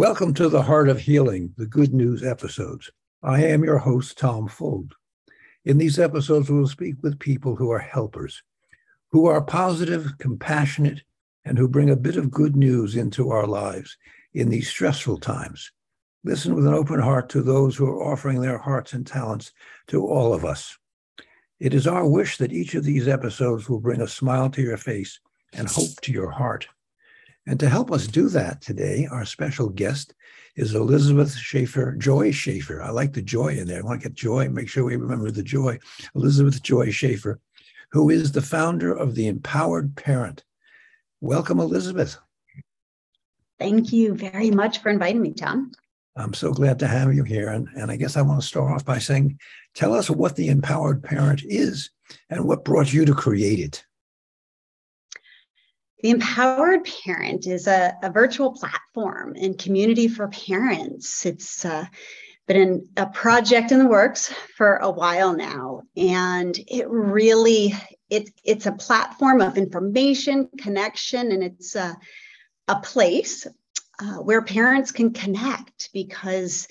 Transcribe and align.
Welcome 0.00 0.32
to 0.32 0.48
the 0.48 0.62
Heart 0.62 0.88
of 0.88 0.98
Healing, 0.98 1.52
the 1.58 1.66
Good 1.66 1.92
News 1.92 2.24
episodes. 2.24 2.90
I 3.22 3.44
am 3.44 3.62
your 3.62 3.76
host, 3.76 4.16
Tom 4.16 4.48
Fold. 4.48 4.94
In 5.66 5.76
these 5.76 5.98
episodes, 5.98 6.48
we'll 6.48 6.68
speak 6.68 6.94
with 7.02 7.18
people 7.18 7.54
who 7.54 7.70
are 7.70 7.78
helpers, 7.78 8.42
who 9.10 9.26
are 9.26 9.42
positive, 9.42 10.16
compassionate, 10.16 11.02
and 11.44 11.58
who 11.58 11.68
bring 11.68 11.90
a 11.90 11.96
bit 11.96 12.16
of 12.16 12.30
good 12.30 12.56
news 12.56 12.96
into 12.96 13.28
our 13.28 13.46
lives 13.46 13.98
in 14.32 14.48
these 14.48 14.70
stressful 14.70 15.18
times. 15.18 15.70
Listen 16.24 16.54
with 16.54 16.66
an 16.66 16.72
open 16.72 17.00
heart 17.00 17.28
to 17.28 17.42
those 17.42 17.76
who 17.76 17.84
are 17.84 18.10
offering 18.10 18.40
their 18.40 18.56
hearts 18.56 18.94
and 18.94 19.06
talents 19.06 19.52
to 19.88 20.06
all 20.06 20.32
of 20.32 20.46
us. 20.46 20.78
It 21.58 21.74
is 21.74 21.86
our 21.86 22.08
wish 22.08 22.38
that 22.38 22.54
each 22.54 22.74
of 22.74 22.84
these 22.84 23.06
episodes 23.06 23.68
will 23.68 23.80
bring 23.80 24.00
a 24.00 24.08
smile 24.08 24.48
to 24.48 24.62
your 24.62 24.78
face 24.78 25.20
and 25.52 25.68
hope 25.68 26.00
to 26.00 26.10
your 26.10 26.30
heart. 26.30 26.68
And 27.50 27.58
to 27.58 27.68
help 27.68 27.90
us 27.90 28.06
do 28.06 28.28
that 28.28 28.60
today, 28.60 29.08
our 29.10 29.24
special 29.24 29.70
guest 29.70 30.14
is 30.54 30.76
Elizabeth 30.76 31.34
Shaffer, 31.34 31.96
Joy 31.96 32.30
Shaffer. 32.30 32.80
I 32.80 32.90
like 32.90 33.12
the 33.12 33.22
joy 33.22 33.48
in 33.48 33.66
there. 33.66 33.80
I 33.80 33.82
want 33.82 34.00
to 34.02 34.08
get 34.08 34.16
joy, 34.16 34.48
make 34.48 34.68
sure 34.68 34.84
we 34.84 34.94
remember 34.94 35.32
the 35.32 35.42
joy. 35.42 35.80
Elizabeth 36.14 36.62
Joy 36.62 36.92
Shaffer, 36.92 37.40
who 37.90 38.08
is 38.08 38.30
the 38.30 38.40
founder 38.40 38.92
of 38.92 39.16
the 39.16 39.26
Empowered 39.26 39.96
Parent. 39.96 40.44
Welcome, 41.20 41.58
Elizabeth. 41.58 42.16
Thank 43.58 43.92
you 43.92 44.14
very 44.14 44.52
much 44.52 44.78
for 44.78 44.90
inviting 44.90 45.20
me, 45.20 45.32
Tom. 45.32 45.72
I'm 46.14 46.34
so 46.34 46.52
glad 46.52 46.78
to 46.78 46.86
have 46.86 47.12
you 47.12 47.24
here. 47.24 47.48
And, 47.48 47.66
and 47.74 47.90
I 47.90 47.96
guess 47.96 48.16
I 48.16 48.22
want 48.22 48.40
to 48.40 48.46
start 48.46 48.70
off 48.70 48.84
by 48.84 49.00
saying, 49.00 49.40
tell 49.74 49.92
us 49.92 50.08
what 50.08 50.36
the 50.36 50.50
Empowered 50.50 51.02
Parent 51.02 51.42
is 51.44 51.90
and 52.28 52.44
what 52.44 52.64
brought 52.64 52.92
you 52.92 53.04
to 53.06 53.12
create 53.12 53.58
it. 53.58 53.84
The 56.02 56.10
Empowered 56.10 56.88
Parent 57.04 57.46
is 57.46 57.66
a, 57.66 57.94
a 58.02 58.10
virtual 58.10 58.52
platform 58.52 59.36
and 59.40 59.58
community 59.58 60.08
for 60.08 60.28
parents. 60.28 61.26
It's 61.26 61.64
uh, 61.64 61.86
been 62.46 62.88
a 62.96 63.06
project 63.06 63.70
in 63.70 63.78
the 63.78 63.86
works 63.86 64.32
for 64.56 64.76
a 64.76 64.90
while 64.90 65.36
now, 65.36 65.82
and 65.96 66.58
it 66.68 66.88
really 66.88 67.74
it, 68.10 68.30
it's 68.44 68.66
a 68.66 68.72
platform 68.72 69.40
of 69.40 69.56
information, 69.56 70.48
connection, 70.58 71.32
and 71.32 71.42
it's 71.42 71.76
a, 71.76 71.96
a 72.66 72.80
place 72.80 73.46
uh, 74.00 74.16
where 74.16 74.42
parents 74.42 74.90
can 74.90 75.12
connect 75.12 75.90
because 75.92 76.66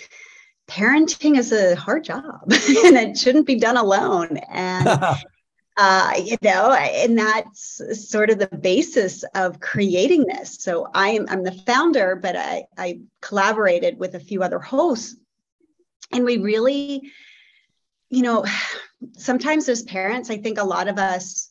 parenting 0.67 1.37
is 1.37 1.51
a 1.51 1.75
hard 1.75 2.03
job 2.03 2.41
and 2.43 2.97
it 2.97 3.17
shouldn't 3.17 3.47
be 3.47 3.55
done 3.55 3.77
alone. 3.77 4.37
And 4.51 4.87
uh, 5.81 6.11
you 6.21 6.35
know, 6.41 6.73
and 6.73 7.17
that's 7.17 8.09
sort 8.09 8.29
of 8.29 8.37
the 8.37 8.47
basis 8.47 9.23
of 9.33 9.61
creating 9.61 10.25
this. 10.25 10.61
So 10.61 10.89
I'm 10.93 11.25
I'm 11.29 11.41
the 11.41 11.53
founder, 11.53 12.17
but 12.17 12.35
I, 12.35 12.65
I 12.77 12.99
collaborated 13.21 13.97
with 13.97 14.13
a 14.13 14.19
few 14.19 14.43
other 14.43 14.59
hosts, 14.59 15.15
and 16.11 16.25
we 16.25 16.35
really, 16.35 17.09
you 18.09 18.23
know, 18.23 18.45
sometimes 19.17 19.69
as 19.69 19.83
parents, 19.83 20.29
I 20.29 20.35
think 20.35 20.57
a 20.57 20.65
lot 20.65 20.89
of 20.89 20.97
us 20.97 21.49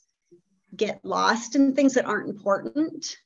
get 0.76 1.02
lost 1.06 1.56
in 1.56 1.74
things 1.74 1.94
that 1.94 2.04
aren't 2.04 2.28
important. 2.28 3.16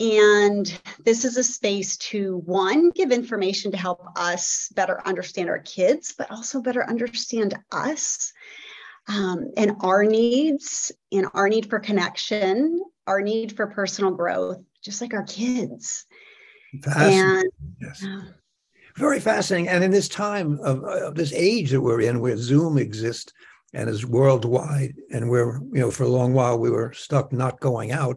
And 0.00 0.80
this 1.04 1.26
is 1.26 1.36
a 1.36 1.44
space 1.44 1.98
to 1.98 2.38
one, 2.46 2.88
give 2.88 3.12
information 3.12 3.70
to 3.72 3.76
help 3.76 4.02
us 4.16 4.72
better 4.74 5.06
understand 5.06 5.50
our 5.50 5.58
kids, 5.58 6.14
but 6.16 6.30
also 6.30 6.62
better 6.62 6.88
understand 6.88 7.54
us 7.70 8.32
um, 9.08 9.52
and 9.56 9.72
our 9.80 10.04
needs 10.04 10.92
and 11.10 11.26
our 11.34 11.48
need 11.48 11.68
for 11.68 11.80
connection, 11.80 12.80
our 13.06 13.20
need 13.20 13.56
for 13.56 13.66
personal 13.66 14.10
growth, 14.12 14.58
just 14.82 15.00
like 15.00 15.14
our 15.14 15.24
kids. 15.24 16.06
And, 16.96 17.50
yes. 17.80 18.04
Uh, 18.04 18.22
Very 18.96 19.20
fascinating. 19.20 19.68
And 19.68 19.82
in 19.82 19.90
this 19.90 20.08
time 20.08 20.58
of, 20.62 20.84
of 20.84 21.14
this 21.14 21.32
age 21.32 21.70
that 21.70 21.80
we're 21.80 22.02
in, 22.02 22.20
where 22.20 22.36
Zoom 22.36 22.78
exists 22.78 23.32
and 23.74 23.88
is 23.88 24.04
worldwide, 24.04 24.94
and 25.10 25.30
where, 25.30 25.60
you 25.72 25.80
know, 25.80 25.90
for 25.90 26.04
a 26.04 26.08
long 26.08 26.34
while 26.34 26.58
we 26.58 26.70
were 26.70 26.92
stuck 26.92 27.32
not 27.32 27.58
going 27.60 27.90
out, 27.90 28.16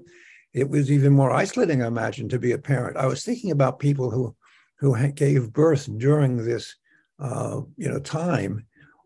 it 0.53 0.69
was 0.69 0.91
even 0.91 1.13
more 1.13 1.31
isolating, 1.31 1.81
I 1.81 1.87
imagine, 1.87 2.27
to 2.29 2.39
be 2.39 2.51
a 2.51 2.57
parent. 2.57 2.97
I 2.97 3.07
was 3.07 3.23
thinking 3.23 3.51
about 3.51 3.79
people 3.79 4.11
who 4.11 4.35
who 4.79 5.11
gave 5.13 5.53
birth 5.53 5.89
during 5.97 6.45
this, 6.45 6.75
uh, 7.19 7.61
you 7.77 7.87
know, 7.89 7.99
time, 7.99 8.65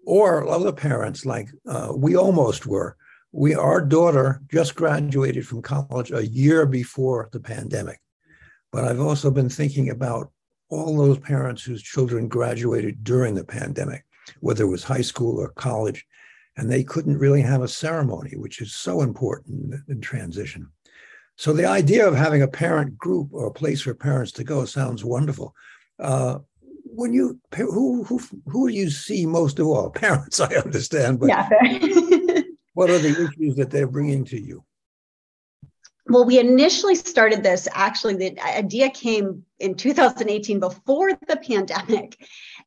or 0.09 0.49
other 0.49 0.71
parents 0.71 1.23
like 1.23 1.49
uh, 1.67 1.93
we 1.95 2.17
almost 2.17 2.65
were. 2.65 2.97
We, 3.31 3.53
our 3.53 3.79
daughter 3.79 4.41
just 4.51 4.73
graduated 4.73 5.47
from 5.47 5.61
college 5.61 6.11
a 6.11 6.25
year 6.25 6.65
before 6.65 7.29
the 7.31 7.39
pandemic. 7.39 7.99
But 8.71 8.85
I've 8.85 8.99
also 8.99 9.29
been 9.29 9.49
thinking 9.49 9.91
about 9.91 10.31
all 10.71 10.97
those 10.97 11.19
parents 11.19 11.61
whose 11.61 11.83
children 11.83 12.27
graduated 12.27 13.03
during 13.03 13.35
the 13.35 13.43
pandemic, 13.43 14.03
whether 14.39 14.63
it 14.63 14.69
was 14.69 14.83
high 14.83 15.03
school 15.03 15.37
or 15.37 15.49
college, 15.49 16.03
and 16.57 16.71
they 16.71 16.83
couldn't 16.83 17.19
really 17.19 17.43
have 17.43 17.61
a 17.61 17.67
ceremony, 17.67 18.35
which 18.35 18.61
is 18.61 18.73
so 18.73 19.01
important 19.03 19.75
in 19.89 20.01
transition. 20.01 20.71
So 21.35 21.53
the 21.53 21.67
idea 21.67 22.07
of 22.07 22.15
having 22.15 22.41
a 22.41 22.47
parent 22.47 22.97
group 22.97 23.29
or 23.31 23.45
a 23.45 23.51
place 23.51 23.81
for 23.81 23.93
parents 23.93 24.31
to 24.33 24.43
go 24.43 24.65
sounds 24.65 25.05
wonderful. 25.05 25.53
Uh, 25.99 26.39
when 26.99 27.13
you 27.13 27.39
who 27.55 28.03
who 28.03 28.19
who 28.45 28.69
do 28.69 28.75
you 28.75 28.89
see 28.89 29.25
most 29.25 29.59
of 29.59 29.67
all? 29.67 29.89
Parents, 30.05 30.39
I 30.39 30.53
understand, 30.55 31.19
but 31.19 31.29
yeah, 31.29 31.49
what 32.73 32.89
are 32.89 32.99
the 32.99 33.29
issues 33.29 33.55
that 33.55 33.69
they're 33.71 33.87
bringing 33.87 34.25
to 34.25 34.39
you? 34.39 34.63
Well, 36.07 36.25
we 36.25 36.39
initially 36.39 36.95
started 36.95 37.43
this. 37.43 37.67
Actually, 37.71 38.15
the 38.15 38.39
idea 38.39 38.89
came 38.89 39.45
in 39.59 39.75
2018 39.75 40.59
before 40.59 41.11
the 41.27 41.37
pandemic. 41.37 42.17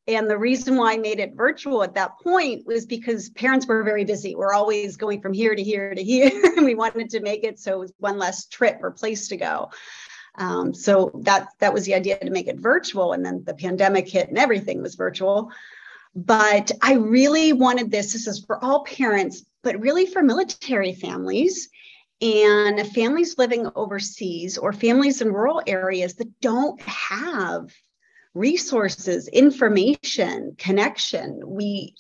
And 0.07 0.31
the 0.31 0.39
reason 0.39 0.77
why 0.77 0.93
I 0.93 0.97
made 0.97 1.19
it 1.19 1.35
virtual 1.35 1.83
at 1.83 1.95
that 1.95 2.21
point 2.23 2.65
was 2.67 2.87
because 2.87 3.31
parents 3.31 3.67
were 3.67 3.83
very 3.83 4.05
busy. 4.05 4.37
We're 4.37 4.53
always 4.53 4.97
going 4.97 5.21
from 5.21 5.33
here 5.33 5.57
to 5.57 5.63
here 5.63 5.93
to 5.93 6.03
here. 6.03 6.31
and 6.57 6.65
we 6.65 6.77
wanted 6.77 7.11
to 7.11 7.21
make 7.21 7.43
it 7.43 7.59
so 7.59 7.75
it 7.75 7.79
was 7.79 7.93
one 7.99 8.17
less 8.17 8.47
trip 8.47 8.79
or 8.81 8.93
place 8.93 9.27
to 9.29 9.37
go. 9.37 9.71
Um, 10.37 10.73
so 10.73 11.11
that 11.23 11.49
that 11.59 11.75
was 11.75 11.85
the 11.85 11.95
idea 11.95 12.19
to 12.19 12.31
make 12.31 12.49
it 12.49 12.59
virtual, 12.59 13.13
and 13.13 13.25
then 13.25 13.45
the 13.45 13.55
pandemic 13.55 14.09
hit 14.09 14.29
and 14.29 14.39
everything 14.39 14.81
was 14.83 14.95
virtual. 14.95 15.51
But 16.15 16.71
I 16.83 16.95
really 16.95 17.53
wanted 17.53 17.91
this. 17.91 18.13
This 18.13 18.27
is 18.27 18.45
for 18.45 18.63
all 18.63 18.85
parents, 18.85 19.45
but 19.63 19.81
really 19.81 20.07
for 20.07 20.23
military 20.23 20.95
families 20.95 21.69
and 22.21 22.87
families 22.89 23.37
living 23.37 23.69
overseas 23.75 24.57
or 24.57 24.73
families 24.73 25.21
in 25.21 25.33
rural 25.33 25.63
areas 25.67 26.15
that 26.15 26.41
don't 26.41 26.81
have 26.83 27.71
resources, 28.35 29.29
information, 29.29 30.55
connection. 30.57 31.41
We 31.45 31.95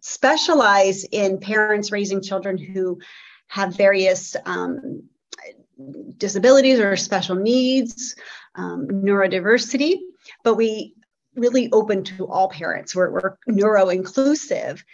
specialize 0.00 1.04
in 1.04 1.38
parents 1.38 1.92
raising 1.92 2.20
children 2.20 2.58
who 2.58 3.00
have 3.46 3.76
various 3.76 4.36
um, 4.44 5.04
disabilities 6.16 6.80
or 6.80 6.96
special 6.96 7.36
needs, 7.36 8.14
um, 8.54 8.86
neurodiversity, 8.88 10.00
but 10.44 10.54
we 10.54 10.94
really 11.34 11.70
open 11.72 12.04
to 12.04 12.26
all 12.26 12.48
parents. 12.48 12.94
We're, 12.94 13.10
we're 13.10 13.36
neuro 13.46 13.88
inclusive. 13.88 14.84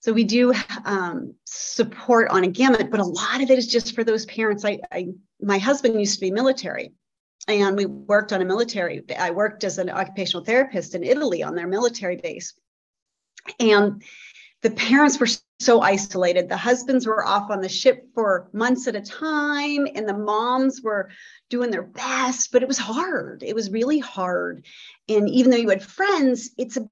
So 0.00 0.12
we 0.12 0.24
do 0.24 0.52
um, 0.84 1.34
support 1.46 2.28
on 2.28 2.44
a 2.44 2.48
gamut, 2.48 2.90
but 2.90 3.00
a 3.00 3.04
lot 3.04 3.42
of 3.42 3.50
it 3.50 3.58
is 3.58 3.66
just 3.66 3.94
for 3.94 4.04
those 4.04 4.26
parents. 4.26 4.64
I, 4.64 4.80
I, 4.92 5.08
my 5.40 5.58
husband 5.58 5.98
used 5.98 6.16
to 6.16 6.20
be 6.20 6.30
military, 6.30 6.92
and 7.48 7.74
we 7.74 7.86
worked 7.86 8.32
on 8.32 8.42
a 8.42 8.44
military. 8.44 9.02
I 9.18 9.30
worked 9.30 9.64
as 9.64 9.78
an 9.78 9.88
occupational 9.88 10.44
therapist 10.44 10.94
in 10.94 11.04
Italy 11.04 11.42
on 11.42 11.54
their 11.54 11.66
military 11.66 12.16
base, 12.16 12.52
and 13.58 14.02
the 14.60 14.70
parents 14.70 15.18
were 15.18 15.28
so 15.60 15.80
isolated. 15.80 16.48
The 16.48 16.56
husbands 16.56 17.06
were 17.06 17.24
off 17.24 17.50
on 17.50 17.60
the 17.60 17.68
ship 17.68 18.08
for 18.14 18.48
months 18.52 18.86
at 18.86 18.96
a 18.96 19.00
time, 19.00 19.86
and 19.94 20.08
the 20.08 20.16
moms 20.16 20.82
were 20.82 21.10
doing 21.48 21.70
their 21.70 21.82
best, 21.82 22.52
but 22.52 22.62
it 22.62 22.68
was 22.68 22.78
hard. 22.78 23.42
It 23.42 23.54
was 23.54 23.70
really 23.70 23.98
hard. 23.98 24.64
And 25.08 25.28
even 25.28 25.50
though 25.50 25.56
you 25.56 25.68
had 25.68 25.82
friends, 25.82 26.50
it's 26.58 26.76
a 26.76 26.88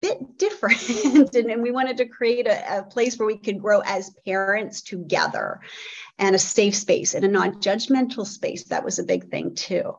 bit 0.00 0.38
different. 0.38 0.88
and, 1.34 1.34
and, 1.34 1.62
we 1.62 1.70
wanted 1.70 1.98
to 1.98 2.06
create 2.06 2.46
a, 2.46 2.78
a 2.78 2.82
place 2.82 3.18
where 3.18 3.26
we 3.26 3.38
could 3.38 3.60
grow 3.60 3.80
as 3.80 4.14
parents 4.24 4.82
together 4.82 5.60
and 6.18 6.34
a 6.34 6.38
safe 6.38 6.74
space 6.74 7.14
and 7.14 7.24
a 7.24 7.28
non 7.28 7.60
judgmental 7.60 8.26
space. 8.26 8.64
That 8.64 8.84
was 8.84 8.98
a 8.98 9.04
big 9.04 9.30
thing, 9.30 9.54
too. 9.54 9.94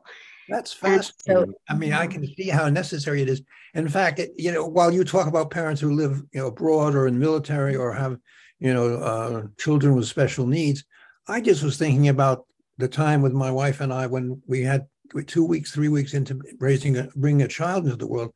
That's 0.48 0.72
fascinating. 0.72 1.52
So, 1.52 1.54
I 1.68 1.74
mean, 1.74 1.92
I 1.92 2.06
can 2.06 2.26
see 2.36 2.48
how 2.48 2.68
necessary 2.68 3.22
it 3.22 3.28
is. 3.28 3.42
In 3.74 3.88
fact, 3.88 4.18
it, 4.18 4.32
you 4.36 4.52
know, 4.52 4.64
while 4.64 4.92
you 4.92 5.04
talk 5.04 5.26
about 5.26 5.50
parents 5.50 5.80
who 5.80 5.94
live, 5.94 6.22
you 6.32 6.40
know, 6.40 6.46
abroad 6.46 6.94
or 6.94 7.06
in 7.06 7.14
the 7.14 7.20
military 7.20 7.76
or 7.76 7.92
have, 7.92 8.16
you 8.58 8.72
know, 8.72 8.96
uh, 8.96 9.42
children 9.58 9.94
with 9.94 10.06
special 10.06 10.46
needs, 10.46 10.84
I 11.28 11.40
just 11.40 11.62
was 11.62 11.76
thinking 11.76 12.08
about 12.08 12.46
the 12.78 12.88
time 12.88 13.22
with 13.22 13.32
my 13.32 13.50
wife 13.50 13.80
and 13.80 13.92
I 13.92 14.06
when 14.06 14.40
we 14.46 14.62
had 14.62 14.86
two 15.26 15.44
weeks, 15.44 15.72
three 15.72 15.88
weeks 15.88 16.14
into 16.14 16.40
raising 16.58 16.96
a 16.96 17.08
bringing 17.16 17.42
a 17.42 17.48
child 17.48 17.84
into 17.84 17.96
the 17.96 18.06
world. 18.06 18.32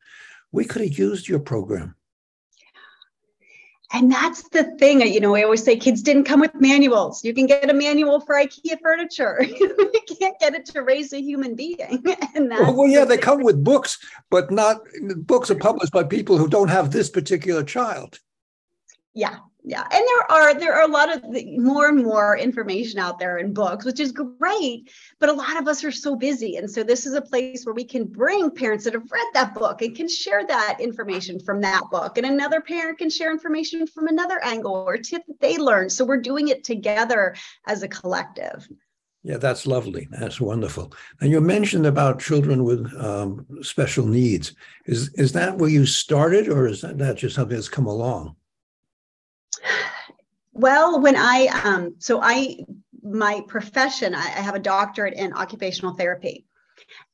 We 0.51 0.65
could 0.65 0.81
have 0.81 0.97
used 0.97 1.27
your 1.27 1.39
program. 1.39 1.95
And 3.93 4.11
that's 4.11 4.47
the 4.49 4.63
thing 4.77 5.01
you 5.01 5.19
know 5.19 5.35
i 5.35 5.43
always 5.43 5.63
say 5.63 5.75
kids 5.75 6.01
didn't 6.01 6.23
come 6.23 6.39
with 6.39 6.53
manuals. 6.55 7.23
You 7.23 7.33
can 7.33 7.45
get 7.45 7.69
a 7.69 7.73
manual 7.73 8.19
for 8.19 8.35
ikea 8.35 8.77
furniture. 8.81 9.45
You 10.11 10.17
can't 10.19 10.39
get 10.39 10.53
it 10.53 10.65
to 10.67 10.81
raise 10.81 11.13
a 11.13 11.21
human 11.21 11.55
being. 11.55 12.03
And 12.35 12.49
well, 12.49 12.75
well 12.75 12.87
yeah 12.87 13.05
they 13.05 13.17
come 13.17 13.43
with 13.43 13.63
books 13.63 13.97
but 14.29 14.51
not 14.51 14.81
books 15.15 15.49
are 15.49 15.55
published 15.55 15.93
by 15.93 16.03
people 16.03 16.37
who 16.37 16.47
don't 16.47 16.67
have 16.67 16.91
this 16.91 17.09
particular 17.09 17.63
child. 17.63 18.19
Yeah 19.13 19.37
yeah 19.63 19.83
and 19.91 19.91
there 19.91 20.31
are 20.31 20.53
there 20.53 20.73
are 20.73 20.83
a 20.83 20.91
lot 20.91 21.13
of 21.13 21.21
the, 21.31 21.57
more 21.57 21.87
and 21.87 22.03
more 22.03 22.37
information 22.37 22.99
out 22.99 23.19
there 23.19 23.37
in 23.37 23.53
books 23.53 23.85
which 23.85 23.99
is 23.99 24.11
great 24.11 24.91
but 25.19 25.29
a 25.29 25.33
lot 25.33 25.57
of 25.57 25.67
us 25.67 25.83
are 25.83 25.91
so 25.91 26.15
busy 26.15 26.55
and 26.57 26.69
so 26.69 26.83
this 26.83 27.05
is 27.05 27.13
a 27.13 27.21
place 27.21 27.65
where 27.65 27.75
we 27.75 27.83
can 27.83 28.05
bring 28.05 28.49
parents 28.49 28.83
that 28.83 28.93
have 28.93 29.11
read 29.11 29.27
that 29.33 29.53
book 29.53 29.81
and 29.81 29.95
can 29.95 30.07
share 30.07 30.45
that 30.45 30.77
information 30.79 31.39
from 31.39 31.61
that 31.61 31.83
book 31.91 32.17
and 32.17 32.25
another 32.25 32.61
parent 32.61 32.97
can 32.97 33.09
share 33.09 33.31
information 33.31 33.85
from 33.85 34.07
another 34.07 34.43
angle 34.43 34.73
or 34.73 34.97
tip 34.97 35.23
that 35.27 35.39
they 35.39 35.57
learned 35.57 35.91
so 35.91 36.03
we're 36.03 36.17
doing 36.17 36.47
it 36.47 36.63
together 36.63 37.35
as 37.67 37.83
a 37.83 37.87
collective 37.87 38.67
yeah, 39.23 39.37
that's 39.37 39.67
lovely. 39.67 40.07
That's 40.09 40.41
wonderful. 40.41 40.93
And 41.19 41.29
you 41.29 41.41
mentioned 41.41 41.85
about 41.85 42.19
children 42.19 42.63
with 42.63 42.91
um, 42.97 43.45
special 43.61 44.07
needs. 44.07 44.53
Is 44.87 45.13
is 45.13 45.31
that 45.33 45.59
where 45.59 45.69
you 45.69 45.85
started, 45.85 46.49
or 46.49 46.65
is 46.65 46.81
that, 46.81 46.97
that 46.97 47.17
just 47.17 47.35
something 47.35 47.55
that's 47.55 47.69
come 47.69 47.85
along? 47.85 48.35
Well, 50.53 51.01
when 51.01 51.15
I 51.15 51.47
um, 51.63 51.95
so 51.99 52.19
I 52.21 52.57
my 53.01 53.41
profession, 53.47 54.13
I, 54.13 54.19
I 54.19 54.41
have 54.41 54.55
a 54.55 54.59
doctorate 54.59 55.15
in 55.15 55.33
occupational 55.33 55.95
therapy, 55.95 56.45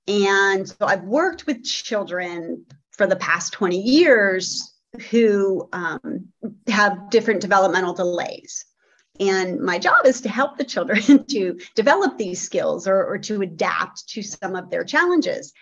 and 0.07 0.67
so 0.67 0.77
I've 0.81 1.03
worked 1.03 1.45
with 1.45 1.63
children 1.63 2.65
for 2.91 3.07
the 3.07 3.15
past 3.15 3.53
20 3.53 3.79
years 3.79 4.73
who 5.11 5.69
um, 5.71 6.29
have 6.67 7.09
different 7.09 7.41
developmental 7.41 7.93
delays. 7.93 8.65
And 9.19 9.59
my 9.59 9.79
job 9.79 10.05
is 10.05 10.21
to 10.21 10.29
help 10.29 10.57
the 10.57 10.63
children 10.63 11.25
to 11.29 11.59
develop 11.75 12.17
these 12.17 12.41
skills 12.41 12.87
or, 12.87 13.05
or 13.05 13.17
to 13.19 13.41
adapt 13.41 14.07
to 14.09 14.21
some 14.21 14.55
of 14.55 14.69
their 14.69 14.83
challenges. 14.83 15.53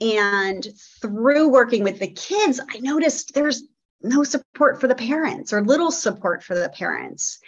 And 0.00 0.66
through 1.00 1.48
working 1.48 1.82
with 1.82 1.98
the 1.98 2.08
kids, 2.08 2.60
I 2.68 2.78
noticed 2.78 3.34
there's 3.34 3.64
no 4.02 4.22
support 4.22 4.80
for 4.80 4.88
the 4.88 4.94
parents 4.94 5.52
or 5.52 5.62
little 5.62 5.90
support 5.90 6.42
for 6.42 6.54
the 6.54 6.68
parents. 6.68 7.38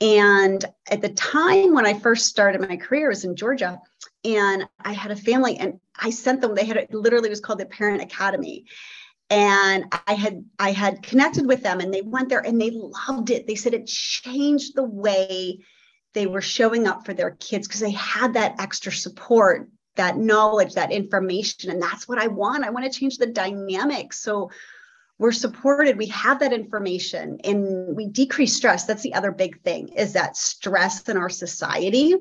And 0.00 0.64
at 0.90 1.00
the 1.00 1.08
time 1.08 1.72
when 1.72 1.86
I 1.86 1.98
first 1.98 2.26
started 2.26 2.60
my 2.60 2.76
career, 2.76 3.08
was 3.08 3.24
in 3.24 3.34
Georgia, 3.34 3.80
and 4.24 4.68
I 4.80 4.92
had 4.92 5.10
a 5.10 5.16
family, 5.16 5.56
and 5.56 5.80
I 5.98 6.10
sent 6.10 6.40
them. 6.40 6.54
They 6.54 6.66
had 6.66 6.76
it 6.76 6.92
literally 6.92 7.30
was 7.30 7.40
called 7.40 7.60
the 7.60 7.66
Parent 7.66 8.02
Academy, 8.02 8.66
and 9.30 9.86
I 10.06 10.14
had 10.14 10.44
I 10.58 10.72
had 10.72 11.02
connected 11.02 11.46
with 11.46 11.62
them, 11.62 11.80
and 11.80 11.94
they 11.94 12.02
went 12.02 12.28
there 12.28 12.44
and 12.44 12.60
they 12.60 12.70
loved 12.70 13.30
it. 13.30 13.46
They 13.46 13.54
said 13.54 13.72
it 13.72 13.86
changed 13.86 14.74
the 14.74 14.84
way 14.84 15.60
they 16.12 16.26
were 16.26 16.42
showing 16.42 16.86
up 16.86 17.06
for 17.06 17.14
their 17.14 17.32
kids 17.32 17.66
because 17.66 17.80
they 17.80 17.90
had 17.90 18.34
that 18.34 18.60
extra 18.60 18.92
support, 18.92 19.68
that 19.96 20.18
knowledge, 20.18 20.74
that 20.74 20.92
information, 20.92 21.70
and 21.70 21.80
that's 21.80 22.06
what 22.06 22.18
I 22.18 22.26
want. 22.26 22.64
I 22.64 22.70
want 22.70 22.90
to 22.90 22.98
change 22.98 23.16
the 23.16 23.26
dynamics 23.26 24.18
so 24.18 24.50
we're 25.18 25.32
supported 25.32 25.96
we 25.96 26.06
have 26.06 26.40
that 26.40 26.52
information 26.52 27.38
and 27.44 27.96
we 27.96 28.06
decrease 28.06 28.54
stress. 28.54 28.84
That's 28.84 29.02
the 29.02 29.14
other 29.14 29.32
big 29.32 29.62
thing 29.62 29.88
is 29.88 30.12
that 30.12 30.36
stress 30.36 31.08
in 31.08 31.16
our 31.16 31.30
society 31.30 32.16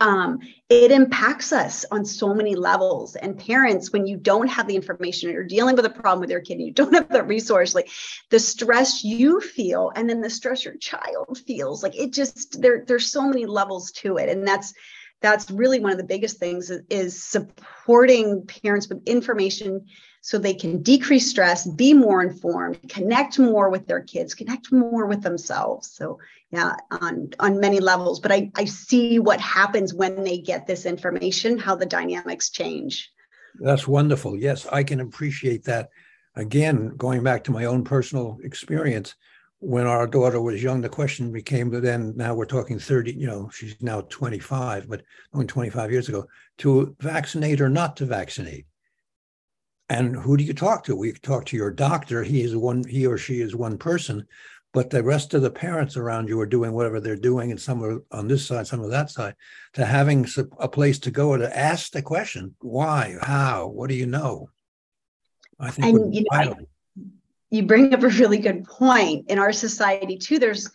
um, 0.00 0.40
it 0.68 0.90
impacts 0.92 1.52
us 1.52 1.86
on 1.90 2.04
so 2.04 2.34
many 2.34 2.54
levels. 2.54 3.16
And 3.16 3.38
parents 3.38 3.92
when 3.92 4.06
you 4.06 4.16
don't 4.16 4.48
have 4.48 4.66
the 4.66 4.76
information 4.76 5.30
or 5.30 5.32
you're 5.32 5.44
dealing 5.44 5.74
with 5.74 5.86
a 5.86 5.90
problem 5.90 6.20
with 6.20 6.30
your 6.30 6.40
kid 6.40 6.58
and 6.58 6.66
you 6.66 6.72
don't 6.72 6.92
have 6.94 7.08
the 7.08 7.22
resource 7.22 7.74
like 7.74 7.88
the 8.30 8.38
stress 8.38 9.02
you 9.02 9.40
feel 9.40 9.90
and 9.96 10.08
then 10.08 10.20
the 10.20 10.30
stress 10.30 10.64
your 10.64 10.76
child 10.76 11.40
feels 11.46 11.82
like 11.82 11.96
it 11.96 12.12
just 12.12 12.60
there 12.60 12.84
there's 12.86 13.10
so 13.10 13.22
many 13.22 13.46
levels 13.46 13.90
to 13.92 14.18
it. 14.18 14.28
And 14.28 14.46
that's 14.46 14.74
that's 15.22 15.50
really 15.50 15.80
one 15.80 15.92
of 15.92 15.98
the 15.98 16.04
biggest 16.04 16.38
things 16.38 16.70
is, 16.70 16.82
is 16.88 17.22
supporting 17.22 18.46
parents 18.46 18.88
with 18.88 19.06
information 19.06 19.86
so 20.20 20.38
they 20.38 20.54
can 20.54 20.82
decrease 20.82 21.28
stress, 21.28 21.66
be 21.66 21.94
more 21.94 22.22
informed, 22.22 22.78
connect 22.88 23.38
more 23.38 23.70
with 23.70 23.86
their 23.86 24.02
kids, 24.02 24.34
connect 24.34 24.70
more 24.70 25.06
with 25.06 25.22
themselves. 25.22 25.90
So 25.92 26.18
yeah, 26.50 26.74
on 26.90 27.30
on 27.38 27.60
many 27.60 27.80
levels. 27.80 28.20
But 28.20 28.32
I, 28.32 28.50
I 28.56 28.64
see 28.64 29.18
what 29.18 29.40
happens 29.40 29.94
when 29.94 30.24
they 30.24 30.38
get 30.38 30.66
this 30.66 30.84
information, 30.84 31.58
how 31.58 31.74
the 31.74 31.86
dynamics 31.86 32.50
change. 32.50 33.10
That's 33.60 33.88
wonderful. 33.88 34.36
Yes, 34.36 34.66
I 34.66 34.84
can 34.84 35.00
appreciate 35.00 35.64
that. 35.64 35.90
Again, 36.36 36.94
going 36.96 37.24
back 37.24 37.44
to 37.44 37.50
my 37.50 37.64
own 37.64 37.82
personal 37.82 38.38
experience, 38.44 39.14
when 39.58 39.86
our 39.86 40.06
daughter 40.06 40.40
was 40.40 40.62
young, 40.62 40.80
the 40.80 40.88
question 40.88 41.32
became, 41.32 41.68
then 41.70 42.14
now 42.16 42.34
we're 42.34 42.46
talking 42.46 42.78
30, 42.78 43.12
you 43.12 43.26
know, 43.26 43.50
she's 43.52 43.76
now 43.80 44.00
25, 44.02 44.88
but 44.88 45.02
only 45.34 45.46
25 45.46 45.90
years 45.90 46.08
ago, 46.08 46.26
to 46.58 46.96
vaccinate 47.00 47.60
or 47.60 47.68
not 47.68 47.96
to 47.96 48.06
vaccinate. 48.06 48.64
And 49.90 50.14
who 50.14 50.36
do 50.36 50.44
you 50.44 50.54
talk 50.54 50.84
to? 50.84 50.94
We 50.94 51.12
talk 51.12 51.44
to 51.46 51.56
your 51.56 51.72
doctor. 51.72 52.22
He 52.22 52.42
is 52.42 52.56
one, 52.56 52.84
he 52.84 53.06
or 53.06 53.18
she 53.18 53.40
is 53.40 53.56
one 53.56 53.76
person, 53.76 54.24
but 54.72 54.88
the 54.88 55.02
rest 55.02 55.34
of 55.34 55.42
the 55.42 55.50
parents 55.50 55.96
around 55.96 56.28
you 56.28 56.38
are 56.38 56.46
doing 56.46 56.72
whatever 56.72 57.00
they're 57.00 57.16
doing, 57.16 57.50
and 57.50 57.60
some 57.60 57.82
are 57.82 58.00
on 58.12 58.28
this 58.28 58.46
side, 58.46 58.68
some 58.68 58.82
on 58.82 58.90
that 58.90 59.10
side. 59.10 59.34
To 59.74 59.84
having 59.84 60.28
a 60.60 60.68
place 60.68 61.00
to 61.00 61.10
go 61.10 61.36
to 61.36 61.58
ask 61.58 61.90
the 61.90 62.02
question, 62.02 62.54
why, 62.60 63.16
how, 63.20 63.66
what 63.66 63.88
do 63.88 63.96
you 63.96 64.06
know? 64.06 64.48
I 65.58 65.72
think 65.72 65.88
and, 65.88 66.14
you, 66.14 66.24
know, 66.30 66.54
you 67.50 67.64
bring 67.64 67.92
up 67.92 68.04
a 68.04 68.08
really 68.08 68.38
good 68.38 68.64
point. 68.64 69.28
In 69.28 69.40
our 69.40 69.52
society, 69.52 70.16
too, 70.16 70.38
there's 70.38 70.70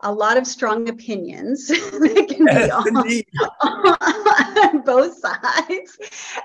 a 0.00 0.12
lot 0.12 0.36
of 0.36 0.46
strong 0.46 0.88
opinions 0.88 1.68
that 1.68 2.26
can 2.28 2.44
be 3.04 3.26
on, 3.62 3.96
on, 4.74 4.82
both 4.84 5.18
sides. 5.18 5.98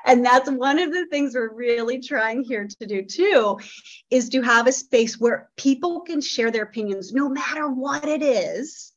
And 0.06 0.25
that's 0.25 0.50
one 0.50 0.80
of 0.80 0.92
the 0.92 1.06
things 1.07 1.36
we're 1.36 1.53
really 1.53 2.00
trying 2.00 2.44
here 2.44 2.68
to 2.68 2.86
do 2.86 3.03
too 3.03 3.59
is 4.09 4.30
to 4.30 4.42
have 4.42 4.68
a 4.68 4.71
space 4.71 5.19
where 5.19 5.50
people 5.57 6.01
can 6.01 6.21
share 6.21 6.51
their 6.51 6.63
opinions 6.63 7.13
no 7.13 7.30
matter 7.30 7.69
what 7.69 8.07
it 8.07 8.21
is 8.21 8.94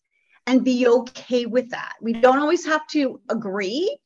and 0.47 0.65
be 0.65 0.87
okay 0.87 1.47
with 1.47 1.71
that. 1.71 1.95
We 2.01 2.13
don't 2.13 2.39
always 2.39 2.67
have 2.67 2.87
to 2.89 3.21
agree 3.29 3.99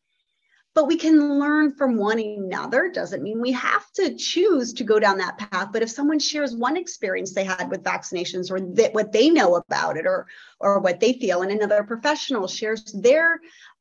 but 0.78 0.86
we 0.86 0.96
can 0.96 1.40
learn 1.40 1.72
from 1.72 1.96
one 1.96 2.20
another. 2.20 2.88
Doesn't 2.88 3.20
mean 3.20 3.40
we 3.40 3.50
have 3.50 3.90
to 3.94 4.14
choose 4.14 4.72
to 4.74 4.84
go 4.84 5.00
down 5.00 5.18
that 5.18 5.36
path. 5.36 5.70
But 5.72 5.82
if 5.82 5.90
someone 5.90 6.20
shares 6.20 6.54
one 6.54 6.76
experience 6.76 7.34
they 7.34 7.42
had 7.42 7.68
with 7.68 7.82
vaccinations 7.82 8.48
or 8.48 8.60
that 8.76 8.94
what 8.94 9.10
they 9.10 9.28
know 9.28 9.56
about 9.56 9.96
it 9.96 10.06
or 10.06 10.28
or 10.60 10.78
what 10.78 11.00
they 11.00 11.14
feel, 11.14 11.42
and 11.42 11.50
another 11.50 11.82
professional 11.82 12.46
shares 12.46 12.84
their 12.92 13.40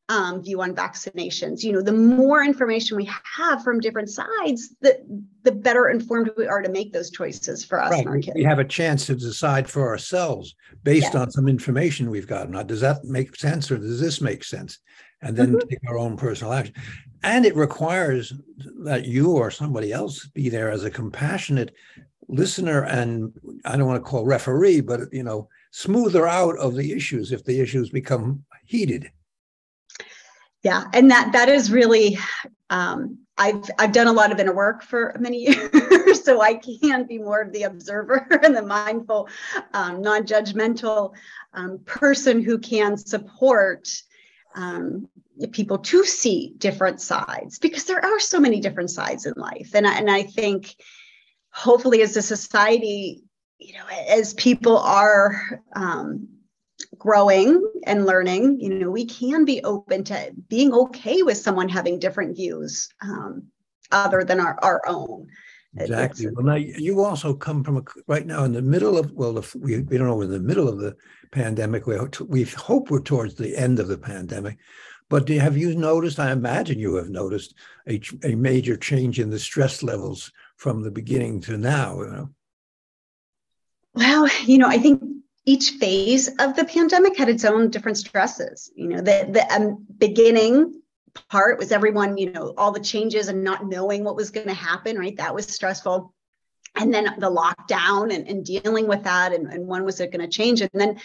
um, 0.09 0.41
view 0.41 0.59
on 0.59 0.73
vaccinations, 0.73 1.61
you 1.61 1.71
know, 1.71 1.83
the 1.83 1.93
more 1.93 2.43
information 2.43 2.97
we 2.97 3.07
have 3.35 3.63
from 3.63 3.79
different 3.79 4.09
sides, 4.09 4.73
the 4.81 4.99
the 5.43 5.51
better 5.51 5.89
informed 5.89 6.31
we 6.35 6.47
are 6.47 6.63
to 6.63 6.69
make 6.69 6.93
those 6.93 7.11
choices 7.11 7.63
for 7.63 7.79
us 7.79 7.91
right. 7.91 7.99
and 7.99 8.09
our 8.09 8.17
kids. 8.17 8.33
We 8.33 8.43
have 8.43 8.57
a 8.57 8.65
chance 8.65 9.05
to 9.05 9.13
decide 9.15 9.69
for 9.69 9.87
ourselves 9.87 10.55
based 10.81 11.13
on 11.13 11.29
some 11.29 11.47
information 11.47 12.09
we've 12.09 12.25
gotten. 12.25 12.53
Now, 12.53 12.63
does 12.63 12.81
that 12.81 13.03
make 13.03 13.35
sense 13.35 13.69
or 13.69 13.77
does 13.77 14.01
this 14.01 14.19
make 14.19 14.43
sense? 14.43 14.79
And 15.21 15.35
then 15.35 15.53
mm-hmm. 15.53 15.67
take 15.67 15.79
our 15.87 15.97
own 15.97 16.17
personal 16.17 16.53
action. 16.53 16.75
And 17.23 17.45
it 17.45 17.55
requires 17.55 18.33
that 18.83 19.05
you 19.05 19.31
or 19.31 19.49
somebody 19.49 19.91
else 19.91 20.27
be 20.27 20.49
there 20.49 20.71
as 20.71 20.83
a 20.83 20.91
compassionate 20.91 21.73
listener 22.27 22.83
and 22.83 23.33
I 23.65 23.77
don't 23.77 23.87
want 23.87 24.03
to 24.03 24.09
call 24.09 24.25
referee, 24.25 24.81
but 24.81 25.01
you 25.11 25.23
know, 25.23 25.47
smoother 25.71 26.27
out 26.27 26.57
of 26.57 26.75
the 26.75 26.91
issues 26.91 27.31
if 27.31 27.43
the 27.43 27.59
issues 27.59 27.89
become 27.89 28.43
heated. 28.65 29.09
Yeah, 30.63 30.85
and 30.93 31.09
that 31.11 31.31
that 31.33 31.49
is 31.49 31.71
really 31.71 32.17
um, 32.69 33.19
I've 33.37 33.69
I've 33.79 33.91
done 33.91 34.07
a 34.07 34.11
lot 34.11 34.31
of 34.31 34.39
inner 34.39 34.53
work 34.53 34.81
for 34.83 35.15
many 35.19 35.43
years, 35.47 36.23
so 36.23 36.41
I 36.41 36.55
can 36.55 37.05
be 37.05 37.19
more 37.19 37.41
of 37.41 37.53
the 37.53 37.63
observer 37.63 38.27
and 38.43 38.55
the 38.55 38.63
mindful, 38.63 39.29
um, 39.73 40.01
non-judgmental 40.01 41.13
um, 41.53 41.79
person 41.85 42.41
who 42.41 42.57
can 42.57 42.97
support 42.97 43.87
um, 44.57 45.07
people 45.51 45.77
to 45.77 46.03
see 46.03 46.53
different 46.57 46.99
sides 46.99 47.59
because 47.59 47.85
there 47.85 48.03
are 48.03 48.19
so 48.19 48.39
many 48.39 48.59
different 48.59 48.89
sides 48.89 49.25
in 49.25 49.33
life. 49.37 49.71
And 49.73 49.87
I, 49.87 49.97
and 49.97 50.09
I 50.09 50.23
think 50.23 50.75
hopefully 51.51 52.01
as 52.01 52.17
a 52.17 52.21
society, 52.21 53.23
you 53.59 53.73
know, 53.73 53.85
as 54.09 54.33
people 54.33 54.77
are 54.77 55.61
um, 55.75 56.27
growing 56.97 57.63
and 57.85 58.05
learning, 58.05 58.59
you 58.59 58.69
know, 58.69 58.89
we 58.89 59.05
can 59.05 59.45
be 59.45 59.63
open 59.63 60.03
to 60.05 60.31
being 60.49 60.73
okay 60.73 61.21
with 61.21 61.37
someone 61.37 61.69
having 61.69 61.99
different 61.99 62.35
views 62.35 62.89
um, 63.01 63.43
other 63.91 64.23
than 64.23 64.39
our, 64.39 64.57
our 64.63 64.81
own. 64.87 65.27
Exactly. 65.77 66.25
It's, 66.25 66.35
well, 66.35 66.45
now 66.45 66.55
you 66.55 67.03
also 67.03 67.35
come 67.35 67.63
from 67.63 67.77
a, 67.77 67.83
right 68.07 68.25
now 68.25 68.43
in 68.43 68.53
the 68.53 68.61
middle 68.61 68.97
of 68.97 69.11
well, 69.11 69.33
we 69.59 69.81
we 69.81 69.97
don't 69.97 70.07
know 70.07 70.15
we're 70.15 70.23
in 70.23 70.31
the 70.31 70.39
middle 70.39 70.67
of 70.67 70.79
the 70.79 70.95
pandemic. 71.31 71.87
We 71.87 71.97
we 72.27 72.43
hope 72.43 72.89
we're 72.89 73.01
towards 73.01 73.35
the 73.35 73.55
end 73.57 73.79
of 73.79 73.87
the 73.87 73.97
pandemic, 73.97 74.57
but 75.09 75.27
have 75.29 75.57
you 75.57 75.75
noticed? 75.75 76.19
I 76.19 76.31
imagine 76.31 76.79
you 76.79 76.95
have 76.95 77.09
noticed 77.09 77.55
a, 77.87 78.01
a 78.23 78.35
major 78.35 78.77
change 78.77 79.19
in 79.19 79.29
the 79.29 79.39
stress 79.39 79.83
levels 79.83 80.31
from 80.57 80.81
the 80.81 80.91
beginning 80.91 81.41
to 81.41 81.57
now. 81.57 82.01
You 82.01 82.09
know. 82.09 82.29
Well, 83.93 84.27
you 84.45 84.57
know, 84.57 84.67
I 84.67 84.77
think 84.77 85.01
each 85.45 85.71
phase 85.71 86.27
of 86.39 86.55
the 86.55 86.65
pandemic 86.65 87.17
had 87.17 87.29
its 87.29 87.45
own 87.45 87.69
different 87.69 87.97
stresses. 87.97 88.71
You 88.75 88.89
know, 88.89 88.97
the 88.97 89.27
the 89.31 89.45
um, 89.53 89.85
beginning 89.97 90.81
part 91.29 91.57
was 91.57 91.71
everyone, 91.71 92.17
you 92.17 92.31
know, 92.31 92.53
all 92.57 92.71
the 92.71 92.79
changes 92.79 93.27
and 93.27 93.43
not 93.43 93.65
knowing 93.65 94.03
what 94.03 94.15
was 94.15 94.29
going 94.29 94.47
to 94.47 94.53
happen, 94.53 94.97
right? 94.97 95.17
That 95.17 95.33
was 95.33 95.47
stressful. 95.47 96.13
And 96.77 96.93
then 96.93 97.05
the 97.17 97.31
lockdown 97.31 98.13
and, 98.13 98.27
and 98.27 98.45
dealing 98.45 98.87
with 98.87 99.03
that 99.03 99.33
and, 99.33 99.51
and 99.51 99.67
when 99.67 99.83
was 99.83 99.99
it 99.99 100.11
going 100.11 100.21
to 100.21 100.27
change? 100.27 100.61
And 100.61 100.69
then 100.73 100.99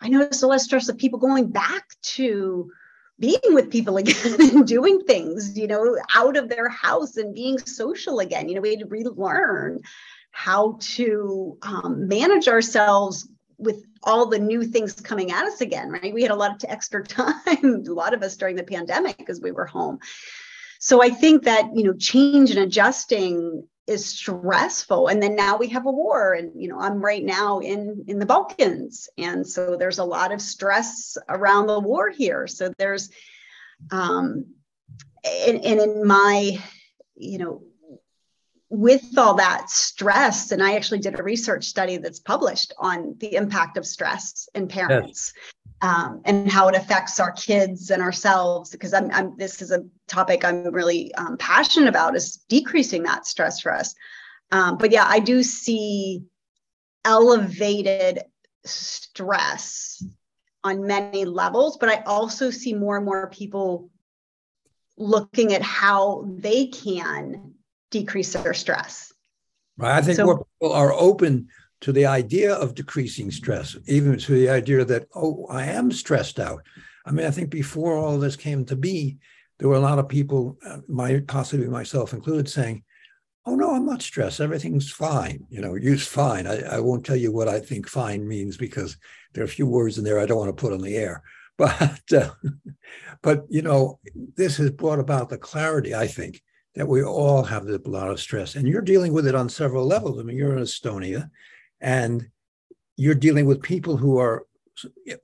I 0.00 0.08
noticed 0.08 0.42
a 0.42 0.46
lot 0.46 0.56
of 0.56 0.60
stress 0.60 0.88
of 0.88 0.96
people 0.96 1.18
going 1.18 1.48
back 1.48 1.84
to 2.02 2.70
being 3.18 3.38
with 3.50 3.70
people 3.70 3.96
again 3.98 4.40
and 4.40 4.66
doing 4.66 5.00
things, 5.00 5.58
you 5.58 5.66
know, 5.66 5.96
out 6.14 6.36
of 6.36 6.48
their 6.48 6.68
house 6.68 7.16
and 7.16 7.34
being 7.34 7.58
social 7.58 8.20
again. 8.20 8.48
You 8.48 8.56
know, 8.56 8.60
we 8.60 8.70
had 8.70 8.80
to 8.80 8.86
relearn 8.86 9.80
how 10.30 10.78
to 10.80 11.58
um, 11.62 12.06
manage 12.06 12.48
ourselves 12.48 13.28
with 13.58 13.84
all 14.04 14.26
the 14.26 14.38
new 14.38 14.62
things 14.62 14.92
coming 14.92 15.32
at 15.32 15.44
us 15.44 15.60
again, 15.60 15.90
right? 15.90 16.14
We 16.14 16.22
had 16.22 16.30
a 16.30 16.36
lot 16.36 16.52
of 16.52 16.70
extra 16.70 17.02
time, 17.04 17.34
a 17.64 17.92
lot 17.92 18.14
of 18.14 18.22
us 18.22 18.36
during 18.36 18.56
the 18.56 18.62
pandemic 18.62 19.18
because 19.18 19.40
we 19.40 19.50
were 19.50 19.66
home. 19.66 19.98
So 20.78 21.02
I 21.02 21.10
think 21.10 21.42
that, 21.44 21.74
you 21.74 21.82
know, 21.82 21.94
change 21.94 22.50
and 22.50 22.60
adjusting 22.60 23.66
is 23.88 24.04
stressful. 24.04 25.08
And 25.08 25.22
then 25.22 25.34
now 25.34 25.56
we 25.56 25.68
have 25.68 25.86
a 25.86 25.90
war 25.90 26.34
and 26.34 26.52
you 26.60 26.68
know 26.68 26.78
i'm 26.78 27.00
right 27.02 27.24
now 27.24 27.58
in 27.60 28.04
in 28.06 28.18
the 28.18 28.26
balkans. 28.26 29.08
And 29.18 29.46
so 29.46 29.76
there's 29.76 29.98
a 29.98 30.04
lot 30.04 30.32
of 30.32 30.40
stress 30.40 31.16
around 31.28 31.66
the 31.66 31.80
war 31.80 32.10
here. 32.10 32.46
So 32.46 32.72
there's 32.78 33.10
um 33.90 34.46
and, 35.24 35.64
and 35.64 35.80
in 35.80 36.06
my 36.06 36.58
you 37.16 37.38
know 37.38 37.62
with 38.70 39.16
all 39.16 39.34
that 39.34 39.70
stress, 39.70 40.52
and 40.52 40.62
I 40.62 40.74
actually 40.74 40.98
did 40.98 41.18
a 41.18 41.22
research 41.22 41.64
study 41.64 41.96
that's 41.96 42.20
published 42.20 42.72
on 42.78 43.16
the 43.18 43.34
impact 43.34 43.76
of 43.76 43.86
stress 43.86 44.48
in 44.54 44.68
parents. 44.68 45.32
Yes. 45.34 45.54
Um, 45.80 46.22
and 46.24 46.50
how 46.50 46.66
it 46.66 46.74
affects 46.74 47.20
our 47.20 47.30
kids 47.30 47.90
and 47.90 48.02
ourselves 48.02 48.70
because 48.70 48.92
I'm, 48.92 49.12
I'm 49.12 49.36
this 49.36 49.62
is 49.62 49.70
a 49.70 49.84
topic 50.08 50.44
i'm 50.44 50.72
really 50.74 51.14
um, 51.14 51.36
passionate 51.36 51.88
about 51.88 52.16
is 52.16 52.38
decreasing 52.48 53.04
that 53.04 53.28
stress 53.28 53.60
for 53.60 53.72
us 53.72 53.94
um, 54.50 54.76
but 54.76 54.90
yeah 54.90 55.04
i 55.06 55.20
do 55.20 55.40
see 55.44 56.24
elevated 57.04 58.24
stress 58.64 60.04
on 60.64 60.84
many 60.84 61.24
levels 61.24 61.76
but 61.76 61.88
i 61.88 62.02
also 62.06 62.50
see 62.50 62.74
more 62.74 62.96
and 62.96 63.06
more 63.06 63.30
people 63.30 63.88
looking 64.96 65.54
at 65.54 65.62
how 65.62 66.24
they 66.26 66.66
can 66.66 67.54
decrease 67.90 68.32
their 68.32 68.54
stress. 68.54 69.12
Right. 69.76 69.96
I 69.96 70.02
think 70.02 70.16
so, 70.16 70.24
more 70.24 70.44
people 70.44 70.74
are 70.74 70.92
open 70.92 71.48
to 71.80 71.92
the 71.92 72.06
idea 72.06 72.54
of 72.54 72.74
decreasing 72.74 73.30
stress, 73.30 73.76
even 73.86 74.18
to 74.18 74.32
the 74.32 74.48
idea 74.48 74.84
that, 74.84 75.06
oh, 75.14 75.46
I 75.48 75.64
am 75.66 75.92
stressed 75.92 76.40
out. 76.40 76.62
I 77.06 77.12
mean, 77.12 77.26
I 77.26 77.30
think 77.30 77.50
before 77.50 77.96
all 77.96 78.18
this 78.18 78.36
came 78.36 78.64
to 78.66 78.76
be, 78.76 79.18
there 79.58 79.68
were 79.68 79.76
a 79.76 79.80
lot 79.80 79.98
of 79.98 80.08
people, 80.08 80.58
uh, 80.66 80.78
my 80.88 81.22
possibly 81.26 81.66
myself 81.66 82.12
included, 82.12 82.48
saying, 82.48 82.84
"Oh 83.46 83.54
no, 83.54 83.74
I'm 83.74 83.86
not 83.86 84.02
stressed. 84.02 84.40
Everything's 84.40 84.90
fine. 84.90 85.46
You 85.48 85.60
know, 85.60 85.74
use 85.74 86.06
fine. 86.06 86.46
I, 86.46 86.76
I 86.76 86.80
won't 86.80 87.04
tell 87.04 87.16
you 87.16 87.32
what 87.32 87.48
I 87.48 87.58
think 87.58 87.88
fine 87.88 88.26
means 88.26 88.56
because 88.56 88.96
there 89.32 89.42
are 89.42 89.46
a 89.46 89.48
few 89.48 89.66
words 89.66 89.98
in 89.98 90.04
there 90.04 90.20
I 90.20 90.26
don't 90.26 90.38
want 90.38 90.56
to 90.56 90.60
put 90.60 90.72
on 90.72 90.80
the 90.80 90.96
air. 90.96 91.22
But 91.58 92.12
uh, 92.12 92.30
but 93.22 93.46
you 93.48 93.62
know, 93.62 93.98
this 94.36 94.58
has 94.58 94.70
brought 94.70 95.00
about 95.00 95.28
the 95.28 95.38
clarity, 95.38 95.92
I 95.92 96.06
think, 96.06 96.40
that 96.78 96.86
we 96.86 97.02
all 97.02 97.42
have 97.42 97.66
a 97.66 97.80
lot 97.86 98.08
of 98.08 98.20
stress. 98.20 98.54
And 98.54 98.68
you're 98.68 98.80
dealing 98.80 99.12
with 99.12 99.26
it 99.26 99.34
on 99.34 99.48
several 99.48 99.84
levels. 99.84 100.20
I 100.20 100.22
mean, 100.22 100.36
you're 100.36 100.56
in 100.56 100.62
Estonia 100.62 101.28
and 101.80 102.24
you're 102.96 103.16
dealing 103.16 103.46
with 103.46 103.60
people 103.60 103.96
who 103.96 104.16
are 104.18 104.46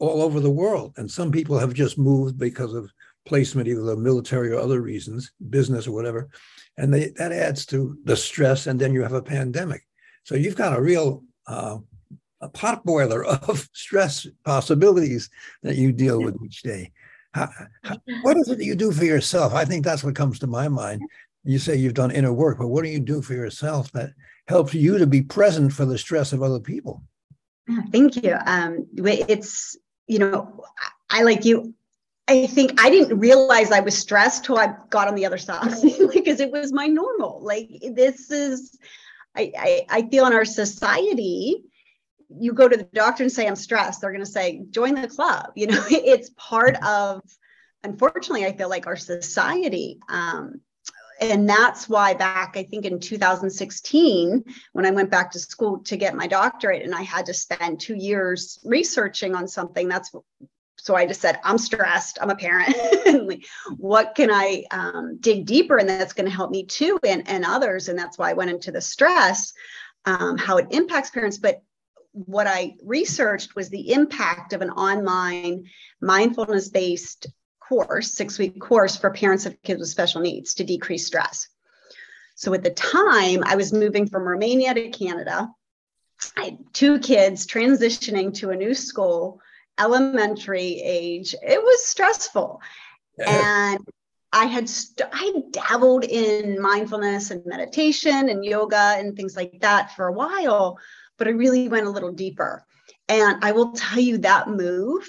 all 0.01 0.21
over 0.21 0.41
the 0.41 0.51
world. 0.51 0.95
And 0.97 1.09
some 1.09 1.31
people 1.31 1.57
have 1.57 1.73
just 1.73 1.97
moved 1.97 2.37
because 2.41 2.75
of 2.75 2.91
placement, 3.25 3.69
either 3.69 3.83
the 3.83 3.97
military 3.97 4.51
or 4.51 4.59
other 4.59 4.81
reasons, 4.81 5.31
business 5.49 5.87
or 5.87 5.93
whatever. 5.93 6.29
And 6.77 6.93
they, 6.93 7.11
that 7.19 7.31
adds 7.31 7.67
to 7.67 7.97
the 8.03 8.17
stress. 8.17 8.67
And 8.67 8.81
then 8.81 8.93
you 8.93 9.03
have 9.03 9.13
a 9.13 9.23
pandemic. 9.23 9.87
So 10.25 10.35
you've 10.35 10.57
got 10.57 10.77
a 10.77 10.83
real 10.83 11.23
uh, 11.47 11.79
a 12.41 12.49
pot 12.49 12.85
boiler 12.85 13.25
of 13.27 13.69
stress 13.73 14.27
possibilities 14.45 15.31
that 15.63 15.77
you 15.77 15.93
deal 15.93 16.21
with 16.21 16.37
each 16.45 16.63
day. 16.63 16.91
How, 17.33 17.49
how, 17.85 17.97
what 18.23 18.37
is 18.37 18.49
it 18.49 18.59
that 18.59 18.65
you 18.65 18.75
do 18.75 18.91
for 18.91 19.05
yourself? 19.05 19.55
I 19.55 19.65
think 19.65 19.85
that's 19.85 20.03
what 20.03 20.17
comes 20.17 20.41
to 20.41 20.47
my 20.49 20.67
mind 20.67 21.01
you 21.45 21.59
say 21.59 21.77
you've 21.77 21.95
done 21.95 22.11
inner 22.11 22.33
work, 22.33 22.59
but 22.59 22.69
what 22.69 22.85
do 22.85 22.91
you 22.91 23.01
do 23.01 23.21
for 23.21 23.35
yourself 23.35 23.93
that 23.93 24.11
helps 24.49 24.75
you 24.75 24.99
to 24.99 25.07
be 25.07 25.23
present 25.23 25.73
for 25.73 25.85
the 25.85 25.99
stress 25.99 26.33
of 26.33 26.43
other 26.43 26.61
people? 26.61 27.03
Thank 27.93 28.17
you. 28.17 28.37
Um, 28.47 28.87
it's, 28.97 29.77
you 30.07 30.19
know, 30.19 30.65
I 31.11 31.23
like 31.23 31.45
you. 31.45 31.75
I 32.27 32.47
think 32.47 32.81
I 32.83 32.89
didn't 32.89 33.19
realize 33.19 33.71
I 33.71 33.81
was 33.81 33.97
stressed 33.97 34.45
till 34.45 34.59
I 34.59 34.75
got 34.89 35.09
on 35.09 35.15
the 35.15 35.27
other 35.27 35.39
side 35.39 35.75
because 36.13 36.41
it 36.41 36.51
was 36.51 36.73
my 36.73 36.87
normal. 36.87 37.41
Like 37.43 37.69
this 37.93 38.31
is, 38.31 38.79
I, 39.37 39.53
I, 39.59 39.87
I 39.91 40.03
feel 40.09 40.27
in 40.27 40.33
our 40.33 40.45
society, 40.47 41.63
you 42.31 42.55
go 42.55 42.69
to 42.69 42.77
the 42.77 42.89
doctor 42.95 43.23
and 43.23 43.33
say 43.33 43.47
I'm 43.47 43.57
stressed, 43.57 44.01
they're 44.01 44.13
going 44.13 44.25
to 44.25 44.31
say 44.31 44.63
join 44.71 44.95
the 44.95 45.09
club. 45.09 45.53
You 45.55 45.69
know, 45.69 45.85
it's 45.91 46.31
part 46.37 46.77
of. 46.83 47.23
Unfortunately, 47.83 48.47
I 48.47 48.57
feel 48.57 48.71
like 48.71 48.87
our 48.87 48.97
society 48.97 50.01
um, 50.09 50.63
and 51.21 51.49
that's 51.49 51.89
why 51.89 52.15
back 52.15 52.57
i 52.57 52.63
think 52.63 52.85
in 52.85 52.99
2016 52.99 54.45
when 54.73 54.87
i 54.87 54.91
went 54.91 55.11
back 55.11 55.31
to 55.31 55.39
school 55.39 55.79
to 55.79 55.97
get 55.97 56.15
my 56.15 56.27
doctorate 56.27 56.83
and 56.83 56.95
i 56.95 57.03
had 57.03 57.27
to 57.27 57.35
spend 57.35 57.81
two 57.81 57.95
years 57.95 58.59
researching 58.65 59.35
on 59.35 59.47
something 59.47 59.89
that's 59.89 60.13
so 60.77 60.95
i 60.95 61.07
just 61.07 61.21
said 61.21 61.41
i'm 61.45 61.59
stressed. 61.59 62.19
I'm 62.21 62.31
a 62.31 62.37
parent. 62.37 62.77
What 63.77 64.15
can 64.15 64.31
i 64.31 64.65
um, 64.71 65.19
dig 65.21 65.47
deeper 65.47 65.79
and 65.79 65.89
that's 65.89 66.13
going 66.13 66.29
to 66.29 66.35
help 66.35 66.51
me 66.51 66.65
too 66.65 66.99
and, 67.07 67.27
and 67.29 67.45
others? 67.45 67.89
And 67.89 67.99
that's 67.99 68.19
why 68.19 68.31
i 68.31 68.35
went 68.35 68.51
into 68.51 68.71
the 68.71 68.81
stress 68.81 69.53
um, 70.05 70.37
how 70.37 70.59
it 70.59 70.67
impacts 70.71 71.11
parents. 71.11 71.39
But 71.39 71.63
what 72.13 72.47
i 72.47 72.75
researched 72.83 73.57
was 73.57 73.69
the 73.69 73.93
impact 73.93 74.53
of 74.53 74.63
an 74.63 74.71
online 74.71 75.65
mindfulness 76.01 76.69
based 76.69 77.27
course, 77.69 78.13
six 78.13 78.39
week 78.39 78.61
course 78.61 78.97
for 78.97 79.11
parents 79.11 79.47
of 79.47 79.61
kids 79.63 79.81
with 79.81 79.89
special 79.89 80.21
needs 80.21 80.55
to 80.55 80.65
decrease 80.65 81.07
stress. 81.07 81.49
So 82.35 82.53
at 82.55 82.63
the 82.63 82.71
time, 82.71 83.43
I 83.45 83.57
was 83.57 83.73
moving 83.73 84.09
from 84.09 84.25
Romania 84.25 84.75
to 84.75 84.89
Canada. 84.91 85.49
I 86.37 86.45
had 86.45 86.59
two 86.73 86.99
kids 86.99 87.47
transitioning 87.47 88.35
to 88.35 88.51
a 88.51 88.57
new 88.57 88.75
school, 88.75 89.41
elementary 89.79 90.81
age. 90.83 91.35
It 91.43 91.63
was 91.63 91.87
stressful. 91.87 92.61
And 93.27 93.79
I 94.33 94.47
had 94.47 94.69
st- 94.69 95.09
I 95.13 95.43
dabbled 95.53 96.05
in 96.05 96.61
mindfulness 96.61 97.31
and 97.31 97.47
meditation 97.47 98.29
and 98.29 98.45
yoga 98.45 98.97
and 98.99 99.15
things 99.15 99.37
like 99.37 99.61
that 99.61 99.95
for 99.95 100.09
a 100.09 100.13
while, 100.13 100.79
but 101.19 101.29
I 101.29 101.31
really 101.31 101.69
went 101.69 101.87
a 101.87 101.91
little 101.91 102.13
deeper. 102.13 102.67
And 103.09 103.45
I 103.45 103.53
will 103.53 103.73
tell 103.73 104.01
you 104.01 104.19
that 104.19 104.49
move 104.49 105.09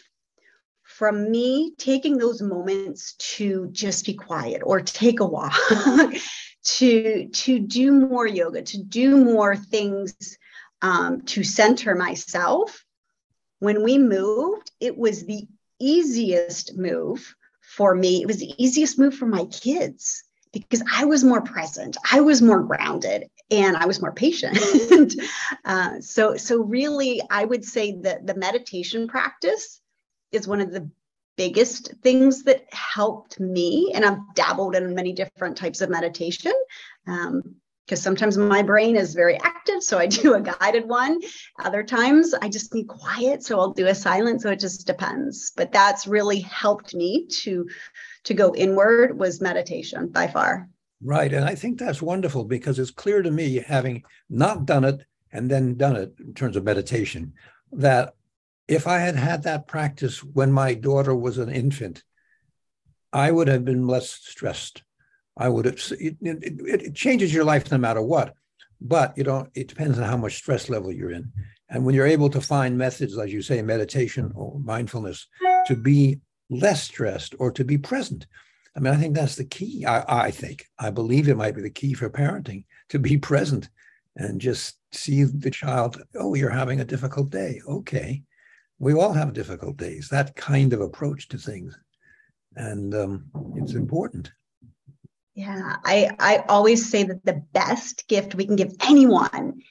from 0.98 1.30
me 1.30 1.74
taking 1.78 2.18
those 2.18 2.42
moments 2.42 3.16
to 3.16 3.68
just 3.74 4.06
be 4.06 4.14
quiet 4.14 4.62
or 4.64 4.80
take 4.80 5.20
a 5.20 5.25
walk 5.25 5.54
to 6.64 7.28
to 7.28 7.60
do 7.60 7.92
more 7.92 8.25
yoga 8.25 8.62
to 8.62 8.82
do 8.82 9.18
more 9.18 9.58
things 9.58 10.38
um, 10.82 11.22
to 11.22 11.44
center 11.44 11.96
myself. 11.96 12.84
When 13.60 13.84
we 13.84 13.98
moved 13.98 14.72
it 14.80 14.98
was 14.98 15.25
the 15.25 15.46
easiest 15.80 16.78
move 16.78 17.36
for 17.62 17.94
me. 17.94 18.22
It 18.22 18.28
was 18.28 18.38
the 18.38 18.54
easiest 18.58 18.98
move 18.98 19.16
for 19.16 19.25
my 19.25 19.46
kids 19.46 20.24
because 20.54 20.82
i 20.94 21.04
was 21.04 21.22
more 21.22 21.42
present 21.42 21.98
i 22.10 22.22
was 22.22 22.42
more 22.42 22.62
grounded 22.62 23.25
and 23.52 23.75
i 23.75 23.86
was 23.86 24.02
more 24.02 24.14
patient. 24.14 24.58
Uh, 25.66 26.00
so 26.00 26.38
so 26.38 26.62
really 26.62 27.22
i 27.32 27.44
would 27.44 27.66
say 27.66 27.98
that 28.02 28.25
the 28.28 28.36
meditation 28.36 29.08
practice 29.08 29.82
is 30.36 30.48
one 30.48 30.62
of 30.62 30.72
the 30.72 30.89
biggest 31.38 31.94
things 32.01 32.44
that 32.44 32.65
helped 32.72 33.39
me. 33.39 33.92
And 33.94 34.06
I've 34.06 34.20
dabbled 34.36 34.75
in 34.75 34.96
many 34.96 35.13
different 35.13 35.58
types 35.58 35.82
of 35.82 35.89
meditation. 35.89 36.54
Um, 37.08 37.56
because 37.86 38.01
sometimes 38.01 38.36
my 38.36 38.63
brain 38.63 38.96
is 38.96 39.13
very 39.13 39.39
active, 39.42 39.84
so 39.84 40.00
I 40.00 40.08
do 40.08 40.34
a 40.34 40.42
guided 40.42 40.88
one. 40.88 41.22
Other 41.60 41.84
times 41.84 42.34
I 42.34 42.50
just 42.50 42.74
need 42.74 42.88
quiet, 42.88 43.44
so 43.44 43.60
I'll 43.60 43.74
do 43.74 43.86
a 43.86 43.94
silent. 43.94 44.42
So 44.42 44.50
it 44.50 44.60
just 44.60 44.88
depends. 44.88 45.51
But 45.56 45.72
that's 45.72 46.08
really 46.08 46.39
helped 46.39 46.96
me 46.96 47.27
to 47.44 47.68
to 48.24 48.34
go 48.34 48.56
inward 48.56 49.18
was 49.18 49.39
meditation 49.39 50.08
by 50.08 50.27
far. 50.27 50.68
Right, 51.04 51.32
and 51.32 51.46
I 51.46 51.54
think 51.54 51.77
that's 51.77 52.01
wonderful 52.01 52.46
because 52.46 52.80
it's 52.80 52.89
clear 52.89 53.22
to 53.22 53.30
me, 53.30 53.63
having 53.68 54.04
not 54.30 54.65
done 54.65 54.84
it 54.84 55.06
and 55.32 55.51
then 55.51 55.75
done 55.75 55.96
it 55.96 56.13
in 56.20 56.34
terms 56.34 56.56
of 56.56 56.63
meditation, 56.63 57.34
that 57.74 58.15
if 58.68 58.88
I 58.88 59.00
had 59.00 59.16
had 59.16 59.44
that 59.44 59.68
practice 59.68 60.24
when 60.24 60.52
my 60.52 60.74
daughter 60.74 61.16
was 61.16 61.38
an 61.38 61.50
infant, 61.50 62.04
I 63.14 63.32
would 63.32 63.48
have 63.48 63.64
been 63.64 63.88
less 63.88 64.10
stressed. 64.10 64.84
I 65.38 65.50
would 65.50 65.66
have, 65.66 65.80
it, 66.00 66.18
it, 66.22 66.62
it 66.86 66.96
changes 66.96 67.34
your 67.34 67.44
life 67.44 67.72
no 67.72 67.78
matter 67.78 68.02
what, 68.02 68.34
but 68.82 69.18
you 69.18 69.24
know, 69.24 69.48
it 69.54 69.68
depends 69.68 70.00
on 70.00 70.06
how 70.06 70.18
much 70.18 70.36
stress 70.36 70.70
level 70.70 70.92
you're 70.92 71.12
in. 71.12 71.32
And 71.70 71.86
when 71.86 71.96
you're 71.96 72.06
able 72.06 72.30
to 72.30 72.42
find 72.42 72.78
methods, 72.78 73.18
as 73.18 73.34
you 73.34 73.42
say, 73.42 73.62
meditation 73.62 74.32
or 74.36 74.60
mindfulness, 74.60 75.28
to 75.68 75.76
be 75.76 76.20
less 76.50 76.84
stressed 76.84 77.36
or 77.40 77.52
to 77.52 77.64
be 77.64 77.78
present. 77.78 78.28
I 78.76 78.80
mean, 78.80 78.94
I 78.94 78.98
think 78.98 79.16
that's 79.16 79.36
the 79.36 79.46
key. 79.46 79.86
I, 79.86 80.26
I 80.28 80.32
think, 80.32 80.68
I 80.78 80.90
believe 80.90 81.28
it 81.28 81.38
might 81.38 81.56
be 81.56 81.62
the 81.62 81.70
key 81.70 81.94
for 81.94 82.10
parenting 82.10 82.66
to 82.90 83.00
be 83.00 83.18
present 83.18 83.70
and 84.16 84.40
just 84.40 84.78
see 84.92 85.24
the 85.24 85.52
child, 85.52 86.02
oh, 86.16 86.36
you're 86.36 86.50
having 86.50 86.80
a 86.82 86.86
difficult 86.86 87.30
day. 87.30 87.62
Okay. 87.68 88.24
We 88.79 88.94
all 88.94 89.13
have 89.13 89.34
difficult 89.34 89.77
days. 89.77 90.10
That 90.10 90.36
kind 90.36 90.74
of 90.74 90.82
approach 90.82 91.29
to 91.29 91.38
things. 91.38 91.77
And 92.55 92.94
um, 92.94 93.25
it's 93.55 93.74
important. 93.74 94.32
Yeah, 95.34 95.75
I, 95.84 96.12
I 96.20 96.44
always 96.48 96.89
say 96.89 97.03
that 97.03 97.25
the 97.25 97.44
best 97.53 98.08
gift 98.08 98.36
we 98.36 98.46
can 98.46 98.55
give 98.55 98.74
anyone 98.82 99.62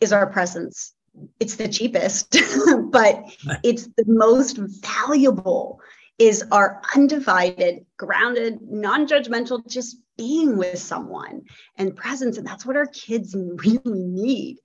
is 0.00 0.12
our 0.12 0.26
presence. 0.26 0.94
It's 1.38 1.56
the 1.56 1.68
cheapest, 1.68 2.36
but 2.90 3.24
it's 3.62 3.86
the 3.96 4.04
most 4.06 4.56
valuable 4.56 5.80
is 6.18 6.44
our 6.52 6.82
undivided, 6.94 7.86
grounded, 7.96 8.60
non-judgmental, 8.62 9.66
just 9.66 9.96
being 10.18 10.58
with 10.58 10.78
someone 10.78 11.42
and 11.76 11.96
presence. 11.96 12.36
And 12.36 12.46
that's 12.46 12.66
what 12.66 12.76
our 12.76 12.86
kids 12.86 13.34
really 13.64 14.04
need. 14.04 14.58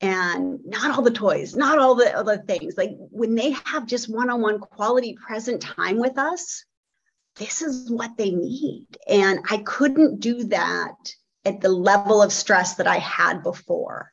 And 0.00 0.60
not 0.64 0.92
all 0.92 1.02
the 1.02 1.10
toys, 1.10 1.56
not 1.56 1.78
all 1.78 1.96
the 1.96 2.16
other 2.16 2.38
things. 2.38 2.76
Like 2.76 2.92
when 2.96 3.34
they 3.34 3.50
have 3.64 3.86
just 3.86 4.08
one-on-one 4.08 4.60
quality 4.60 5.14
present 5.14 5.60
time 5.60 5.98
with 5.98 6.18
us, 6.18 6.64
this 7.36 7.62
is 7.62 7.90
what 7.90 8.16
they 8.16 8.30
need. 8.30 8.86
And 9.08 9.40
I 9.50 9.58
couldn't 9.58 10.20
do 10.20 10.44
that 10.44 10.94
at 11.44 11.60
the 11.60 11.68
level 11.68 12.22
of 12.22 12.32
stress 12.32 12.76
that 12.76 12.86
I 12.86 12.98
had 12.98 13.42
before. 13.42 14.12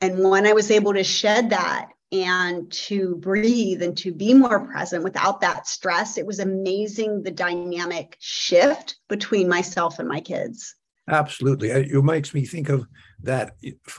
And 0.00 0.28
when 0.28 0.46
I 0.46 0.52
was 0.52 0.70
able 0.70 0.94
to 0.94 1.04
shed 1.04 1.50
that 1.50 1.88
and 2.12 2.70
to 2.72 3.16
breathe 3.16 3.82
and 3.82 3.96
to 3.98 4.12
be 4.12 4.32
more 4.32 4.60
present 4.60 5.04
without 5.04 5.40
that 5.40 5.66
stress, 5.66 6.16
it 6.16 6.26
was 6.26 6.38
amazing 6.38 7.22
the 7.22 7.30
dynamic 7.30 8.16
shift 8.18 8.96
between 9.08 9.48
myself 9.48 9.98
and 9.98 10.08
my 10.08 10.20
kids. 10.20 10.74
Absolutely. 11.08 11.70
It 11.70 12.04
makes 12.04 12.34
me 12.34 12.44
think 12.44 12.68
of 12.68 12.86
that 13.22 13.56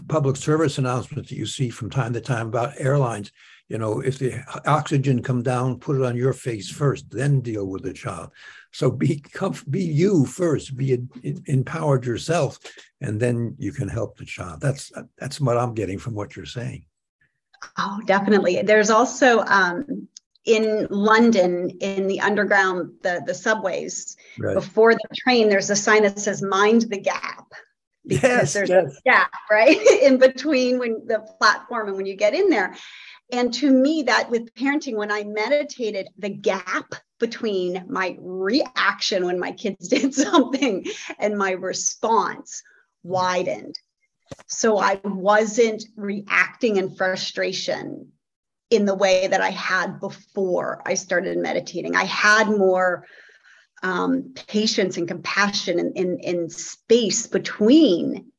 public 0.08 0.36
service 0.36 0.78
announcement 0.78 1.28
that 1.28 1.36
you 1.36 1.46
see 1.46 1.70
from 1.70 1.90
time 1.90 2.14
to 2.14 2.22
time 2.22 2.48
about 2.48 2.80
airlines. 2.80 3.32
You 3.68 3.78
know 3.78 4.00
if 4.00 4.18
the 4.18 4.44
oxygen 4.66 5.22
come 5.22 5.44
down 5.44 5.80
put 5.80 5.96
it 5.96 6.04
on 6.04 6.18
your 6.18 6.34
face 6.34 6.72
first 6.72 7.12
then 7.12 7.42
deal 7.42 7.68
with 7.68 7.84
the 7.84 7.94
child. 7.94 8.32
So 8.72 8.90
be 8.90 9.24
be 9.70 9.84
you 9.84 10.26
first 10.26 10.76
be 10.76 10.98
empowered 11.46 12.04
yourself 12.04 12.58
and 13.02 13.20
then 13.20 13.56
you 13.60 13.72
can 13.72 13.88
help 13.88 14.18
the 14.18 14.26
child. 14.26 14.62
That's 14.62 14.92
that's 15.20 15.40
what 15.40 15.58
i'm 15.58 15.76
getting 15.76 16.00
from 16.00 16.16
what 16.16 16.36
you're 16.36 16.46
saying. 16.46 16.86
Oh 17.78 18.02
definitely. 18.06 18.60
There's 18.64 18.90
also 18.90 19.42
um, 19.42 20.08
in 20.50 20.88
london 20.90 21.70
in 21.82 22.08
the 22.08 22.20
underground 22.20 22.92
the 23.04 23.22
the 23.26 23.34
subways 23.34 24.18
right. 24.38 24.56
before 24.56 24.94
the 24.94 25.16
train 25.16 25.50
there's 25.50 25.70
a 25.70 25.76
sign 25.76 26.04
that 26.04 26.20
says 26.20 26.42
mind 26.42 26.84
the 26.84 27.00
gap 27.00 27.46
because 28.06 28.24
yes, 28.24 28.54
there's 28.54 28.70
yes. 28.70 28.98
a 28.98 29.10
gap 29.10 29.32
right 29.52 29.80
in 30.02 30.18
between 30.18 30.80
when 30.80 31.06
the 31.06 31.20
platform 31.38 31.88
and 31.88 31.98
when 31.98 32.06
you 32.06 32.16
get 32.16 32.34
in 32.34 32.50
there 32.50 32.76
and 33.32 33.54
to 33.56 33.72
me, 33.72 34.04
that 34.04 34.30
with 34.30 34.54
parenting, 34.56 34.96
when 34.96 35.12
I 35.12 35.24
meditated, 35.24 36.08
the 36.18 36.30
gap 36.30 36.96
between 37.20 37.86
my 37.88 38.18
reaction 38.20 39.26
when 39.26 39.40
my 39.40 39.52
kids 39.52 39.88
did 39.90 40.14
something 40.14 40.86
and 41.20 41.38
my 41.38 41.52
response 41.52 42.64
widened. 43.04 43.78
So 44.48 44.78
I 44.78 45.00
wasn't 45.04 45.84
reacting 45.96 46.78
in 46.78 46.96
frustration 46.96 48.12
in 48.70 48.86
the 48.86 48.96
way 48.96 49.28
that 49.28 49.42
I 49.42 49.50
had 49.50 50.00
before 50.00 50.82
I 50.86 50.94
started 50.94 51.38
meditating. 51.38 51.96
I 51.96 52.04
had 52.04 52.48
more 52.48 53.06
um, 53.82 54.34
patience 54.48 54.98
and 54.98 55.08
compassion 55.08 55.80
in, 55.80 55.94
in, 55.94 56.20
in 56.20 56.50
space 56.50 57.28
between 57.28 58.32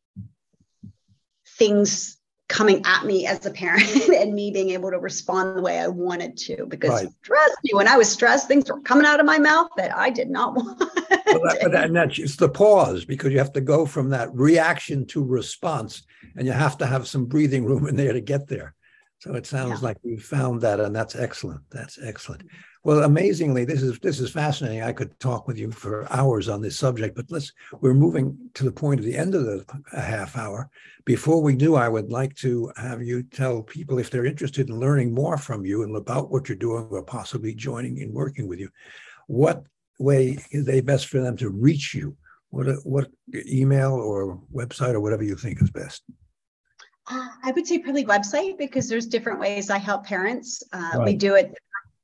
things 1.59 2.17
coming 2.49 2.83
at 2.85 3.05
me 3.05 3.27
as 3.27 3.47
a 3.47 3.51
parent 3.51 4.09
and 4.09 4.35
me 4.35 4.51
being 4.51 4.71
able 4.71 4.91
to 4.91 4.99
respond 4.99 5.57
the 5.57 5.63
way 5.63 5.79
I 5.79 5.87
wanted 5.89 6.37
to. 6.39 6.67
Because 6.67 6.91
right. 6.91 7.09
trust 7.23 7.57
me, 7.65 7.71
when 7.73 7.89
I 7.89 7.97
was 7.97 8.11
stressed, 8.11 8.49
things 8.49 8.71
were 8.71 8.81
coming 8.81 9.07
out 9.07 9.21
of 9.21 9.27
my 9.27 9.39
mouth 9.39 9.69
that 9.77 9.97
I 9.97 10.11
did 10.11 10.31
not 10.31 10.55
want. 10.57 10.79
well, 10.81 11.71
that, 11.71 11.85
and 11.85 11.97
that's 11.97 12.19
it's 12.19 12.37
the 12.37 12.49
pause 12.49 13.05
because 13.05 13.33
you 13.33 13.39
have 13.39 13.53
to 13.55 13.61
go 13.61 13.87
from 13.87 14.11
that 14.11 14.35
reaction 14.35 15.07
to 15.07 15.25
response, 15.25 16.03
and 16.37 16.47
you 16.47 16.53
have 16.53 16.77
to 16.79 16.87
have 16.87 17.09
some 17.09 17.25
breathing 17.25 17.65
room 17.65 17.87
in 17.87 17.97
there 17.97 18.13
to 18.13 18.21
get 18.21 18.49
there. 18.49 18.75
So 19.21 19.35
it 19.35 19.47
sounds 19.47 19.83
yeah. 19.83 19.89
like 19.89 19.99
you 20.03 20.19
found 20.19 20.63
that, 20.63 20.81
and 20.81 20.97
that's 20.97 21.15
excellent. 21.15 21.61
That's 21.71 21.99
excellent. 22.03 22.43
Mm-hmm. 22.43 22.57
Well, 22.85 23.03
amazingly, 23.05 23.67
this 23.67 23.83
is 23.83 23.99
this 23.99 24.19
is 24.19 24.31
fascinating. 24.31 24.83
I 24.83 24.95
could 24.95 25.19
talk 25.21 25.47
with 25.47 25.59
you 25.59 25.71
for 25.71 26.11
hours 26.11 26.49
on 26.49 26.63
this 26.63 26.79
subject, 26.79 27.15
but 27.15 27.27
let's 27.29 27.53
we're 27.83 27.93
moving 27.93 28.39
to 28.55 28.65
the 28.65 28.73
point 28.73 28.99
of 28.99 29.05
the 29.05 29.19
end 29.19 29.35
of 29.35 29.45
the 29.45 29.67
half 29.95 30.39
hour. 30.39 30.71
Before 31.05 31.43
we 31.43 31.55
do, 31.55 31.75
I 31.75 31.87
would 31.87 32.11
like 32.11 32.35
to 32.37 32.73
have 32.79 33.03
you 33.03 33.23
tell 33.23 33.63
people 33.63 33.99
if 33.99 34.09
they're 34.09 34.25
interested 34.25 34.71
in 34.71 34.81
learning 34.81 35.13
more 35.13 35.37
from 35.37 35.67
you 35.67 35.83
and 35.83 35.95
about 35.95 36.31
what 36.31 36.49
you're 36.49 36.57
doing, 36.57 36.89
or 36.91 37.03
possibly 37.03 37.55
joining 37.55 38.01
and 38.01 38.15
working 38.15 38.49
with 38.49 38.59
you. 38.59 38.71
What 39.27 39.65
way 39.99 40.39
is 40.51 40.65
they 40.65 40.81
best 40.81 41.09
for 41.09 41.21
them 41.21 41.37
to 41.37 41.51
reach 41.51 41.95
you? 41.95 42.17
What 42.49 42.69
what 42.87 43.11
email 43.47 43.93
or 43.93 44.41
website 44.51 44.95
or 44.95 45.01
whatever 45.01 45.25
you 45.25 45.37
think 45.37 45.61
is 45.61 45.71
best? 45.71 46.05
Uh, 47.11 47.29
I 47.43 47.53
would 47.53 47.67
say 47.67 47.79
probably 47.79 48.05
website 48.05 48.57
because 48.57 48.89
there's 48.89 49.07
different 49.07 49.41
ways 49.41 49.69
I 49.69 49.79
help 49.79 50.05
parents. 50.05 50.63
Uh, 50.73 50.91
right. 50.97 51.05
We 51.07 51.15
do 51.15 51.35
it 51.35 51.55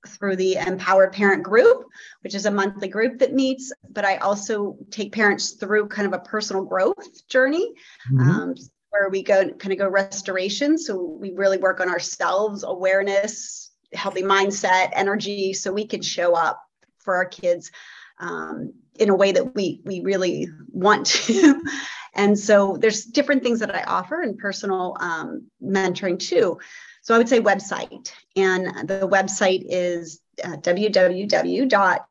through 0.07 0.37
the 0.37 0.57
Empowered 0.57 1.12
Parent 1.12 1.42
Group, 1.42 1.85
which 2.23 2.35
is 2.35 2.47
a 2.47 2.51
monthly 2.51 2.88
group 2.88 3.19
that 3.19 3.33
meets. 3.33 3.73
But 3.90 4.05
I 4.05 4.16
also 4.16 4.77
take 4.90 5.12
parents 5.12 5.53
through 5.53 5.88
kind 5.88 6.07
of 6.07 6.12
a 6.12 6.23
personal 6.23 6.64
growth 6.64 7.27
journey. 7.29 7.73
Mm-hmm. 8.12 8.21
Um, 8.21 8.55
where 8.90 9.11
we 9.11 9.23
go 9.23 9.49
kind 9.51 9.73
of 9.73 9.79
go 9.79 9.88
restoration. 9.88 10.79
So 10.79 10.97
we 11.21 11.33
really 11.33 11.59
work 11.59 11.81
on 11.81 11.88
ourselves, 11.88 12.64
awareness, 12.64 13.71
healthy 13.92 14.23
mindset, 14.23 14.90
energy, 14.92 15.53
so 15.53 15.73
we 15.73 15.87
can 15.87 16.03
show 16.03 16.35
up 16.35 16.62
for 16.99 17.16
our 17.16 17.25
kids 17.25 17.71
um, 18.19 18.73
in 18.99 19.11
a 19.11 19.14
way 19.14 19.33
that 19.33 19.55
we 19.55 19.81
we 19.85 20.01
really 20.01 20.49
want 20.71 21.07
to. 21.07 21.62
and 22.16 22.38
so 22.38 22.76
there's 22.79 23.05
different 23.05 23.42
things 23.42 23.61
that 23.61 23.74
I 23.74 23.83
offer 23.85 24.22
in 24.22 24.37
personal 24.37 24.96
um, 25.00 25.46
mentoring 25.62 26.18
too. 26.18 26.59
So 27.02 27.14
I 27.14 27.18
would 27.18 27.29
say 27.29 27.40
website, 27.40 28.11
and 28.35 28.66
the 28.88 29.09
website 29.09 29.64
is 29.68 30.20
uh, 30.42 30.57
www.therapy, 30.57 32.02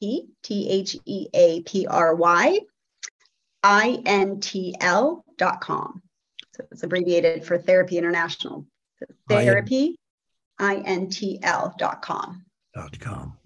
E. 0.00 0.20
So 6.54 6.64
it's 6.70 6.82
abbreviated 6.82 7.44
for 7.44 7.58
Therapy 7.58 7.98
International. 7.98 8.66
therapy, 9.28 9.98
I 10.58 10.76
N 10.84 11.08
T 11.08 11.38
L 11.42 11.74
dot 11.78 12.02
com. 12.02 12.44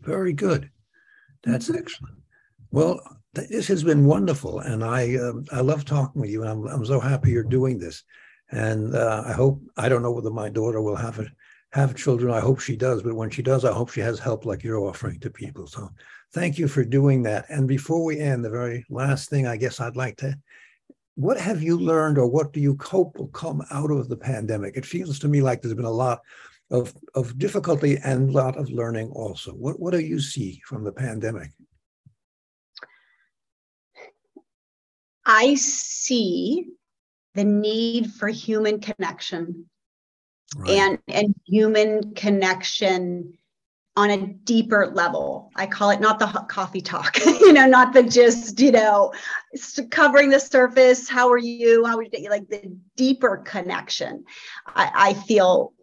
Very 0.01 0.33
good. 0.33 0.71
That's 1.43 1.71
excellent. 1.71 2.17
Well, 2.71 3.01
this 3.35 3.69
has 3.69 3.85
been 3.85 4.05
wonderful, 4.05 4.61
and 4.61 4.85
I 4.85 5.17
um, 5.17 5.45
I 5.53 5.61
love 5.61 5.85
talking 5.85 6.21
with 6.21 6.31
you, 6.31 6.43
and 6.43 6.51
I'm 6.51 6.67
I'm 6.67 6.87
so 6.87 7.01
happy 7.01 7.31
you're 7.31 7.45
doing 7.45 7.79
this. 7.79 8.03
And 8.51 8.95
uh, 8.95 9.25
I 9.27 9.33
hope 9.33 9.61
I 9.77 9.89
don't 9.89 10.03
know 10.03 10.13
whether 10.13 10.31
my 10.31 10.49
daughter 10.49 10.81
will 10.81 10.97
have 10.97 11.19
it 11.19 11.29
have 11.73 11.97
children. 11.97 12.33
I 12.33 12.41
hope 12.41 12.61
she 12.61 12.77
does, 12.77 13.03
but 13.03 13.15
when 13.15 13.31
she 13.31 13.43
does, 13.43 13.65
I 13.65 13.73
hope 13.73 13.91
she 13.91 14.01
has 14.01 14.19
help 14.19 14.45
like 14.45 14.63
you're 14.63 14.79
offering 14.79 15.19
to 15.21 15.31
people. 15.31 15.67
So 15.67 15.91
thank 16.33 16.57
you 16.57 16.69
for 16.69 16.85
doing 16.85 17.23
that. 17.25 17.47
And 17.49 17.67
before 17.67 18.05
we 18.05 18.21
end, 18.21 18.45
the 18.45 18.51
very 18.51 18.85
last 18.89 19.29
thing 19.29 19.47
I 19.47 19.57
guess 19.57 19.81
I'd 19.81 19.97
like 19.97 20.17
to 20.19 20.39
what 21.17 21.39
have 21.39 21.63
you 21.63 21.79
learned 21.79 22.19
or 22.19 22.27
what 22.27 22.53
do 22.53 22.61
you 22.61 22.77
hope 22.81 23.19
will 23.19 23.29
come 23.29 23.63
out 23.71 23.91
of 23.91 24.09
the 24.09 24.17
pandemic? 24.17 24.77
It 24.77 24.87
feels 24.87 25.19
to 25.21 25.29
me 25.29 25.41
like 25.41 25.63
there's 25.63 25.75
been 25.75 25.85
a 25.85 25.91
lot 25.91 26.21
of, 26.71 26.93
of 27.15 27.39
difficulty 27.39 27.99
and 28.03 28.31
a 28.31 28.33
lot 28.33 28.57
of 28.57 28.71
learning 28.71 29.11
also. 29.11 29.53
What, 29.53 29.79
what 29.79 29.93
do 29.93 30.01
you 30.01 30.21
see 30.21 30.61
from 30.67 30.83
the 30.83 30.93
pandemic? 30.93 31.51
I 35.27 35.55
see 35.55 36.69
the 37.35 37.45
need 37.45 38.13
for 38.13 38.29
human 38.29 38.81
connection 38.81 39.67
right. 40.57 40.71
and 40.71 40.99
and 41.09 41.35
human 41.47 42.15
connection 42.15 43.37
on 43.97 44.11
a 44.11 44.27
deeper 44.27 44.91
level. 44.93 45.53
I 45.55 45.67
call 45.67 45.91
it 45.91 46.01
not 46.01 46.19
the 46.19 46.27
coffee 46.49 46.81
talk, 46.81 47.19
you 47.25 47.53
know, 47.53 47.67
not 47.67 47.93
the 47.93 48.03
just, 48.03 48.59
you 48.59 48.73
know, 48.73 49.13
covering 49.91 50.31
the 50.31 50.41
surface. 50.41 51.09
How 51.09 51.31
are 51.31 51.39
you? 51.39 51.85
How 51.85 51.99
are 51.99 52.03
you? 52.03 52.29
Like 52.29 52.49
the 52.49 52.77
deeper 52.97 53.39
connection. 53.39 54.25
I, 54.67 54.91
I 54.95 55.15
feel 55.15 55.75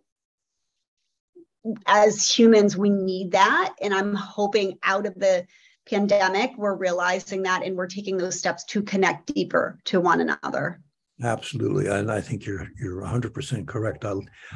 as 1.86 2.30
humans, 2.30 2.76
we 2.76 2.90
need 2.90 3.32
that. 3.32 3.76
And 3.82 3.94
I'm 3.94 4.16
hoping 4.16 4.78
out 4.84 5.06
of 5.06 5.16
the 5.16 5.46
pandemic, 5.90 6.52
we're 6.58 6.76
realizing 6.76 7.44
that 7.44 7.64
and 7.64 7.76
we're 7.76 7.88
taking 7.88 8.18
those 8.18 8.38
steps 8.38 8.64
to 8.66 8.82
connect 8.82 9.34
deeper 9.34 9.80
to 9.86 10.00
one 10.00 10.22
another. 10.22 10.82
Absolutely, 11.24 11.86
and 11.86 12.12
I 12.12 12.20
think 12.20 12.46
you're 12.46 12.68
you're 12.80 13.02
100 13.02 13.34
percent 13.34 13.68
correct. 13.68 14.06
I 14.06 14.14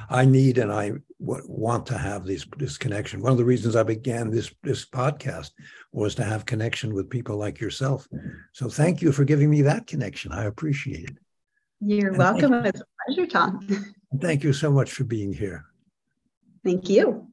I 0.09 0.25
need 0.25 0.57
and 0.57 0.71
I 0.71 0.93
w- 1.23 1.43
want 1.47 1.85
to 1.87 1.97
have 1.97 2.25
this 2.25 2.45
this 2.57 2.77
connection. 2.77 3.21
One 3.21 3.31
of 3.31 3.37
the 3.37 3.45
reasons 3.45 3.75
I 3.75 3.83
began 3.83 4.31
this 4.31 4.51
this 4.63 4.83
podcast 4.83 5.51
was 5.91 6.15
to 6.15 6.23
have 6.23 6.47
connection 6.47 6.95
with 6.95 7.09
people 7.09 7.37
like 7.37 7.59
yourself. 7.59 8.07
So 8.53 8.67
thank 8.67 9.01
you 9.03 9.11
for 9.11 9.25
giving 9.25 9.51
me 9.51 9.61
that 9.61 9.85
connection. 9.85 10.31
I 10.31 10.45
appreciate 10.45 11.11
it. 11.11 11.17
You're 11.81 12.09
and 12.09 12.17
welcome. 12.17 12.53
It's 12.65 12.81
a 12.81 12.85
pleasure, 13.05 13.27
Tom. 13.27 13.67
Thank 14.21 14.43
you 14.43 14.53
so 14.53 14.71
much 14.71 14.91
for 14.91 15.03
being 15.03 15.33
here. 15.33 15.65
Thank 16.63 16.89
you. 16.89 17.27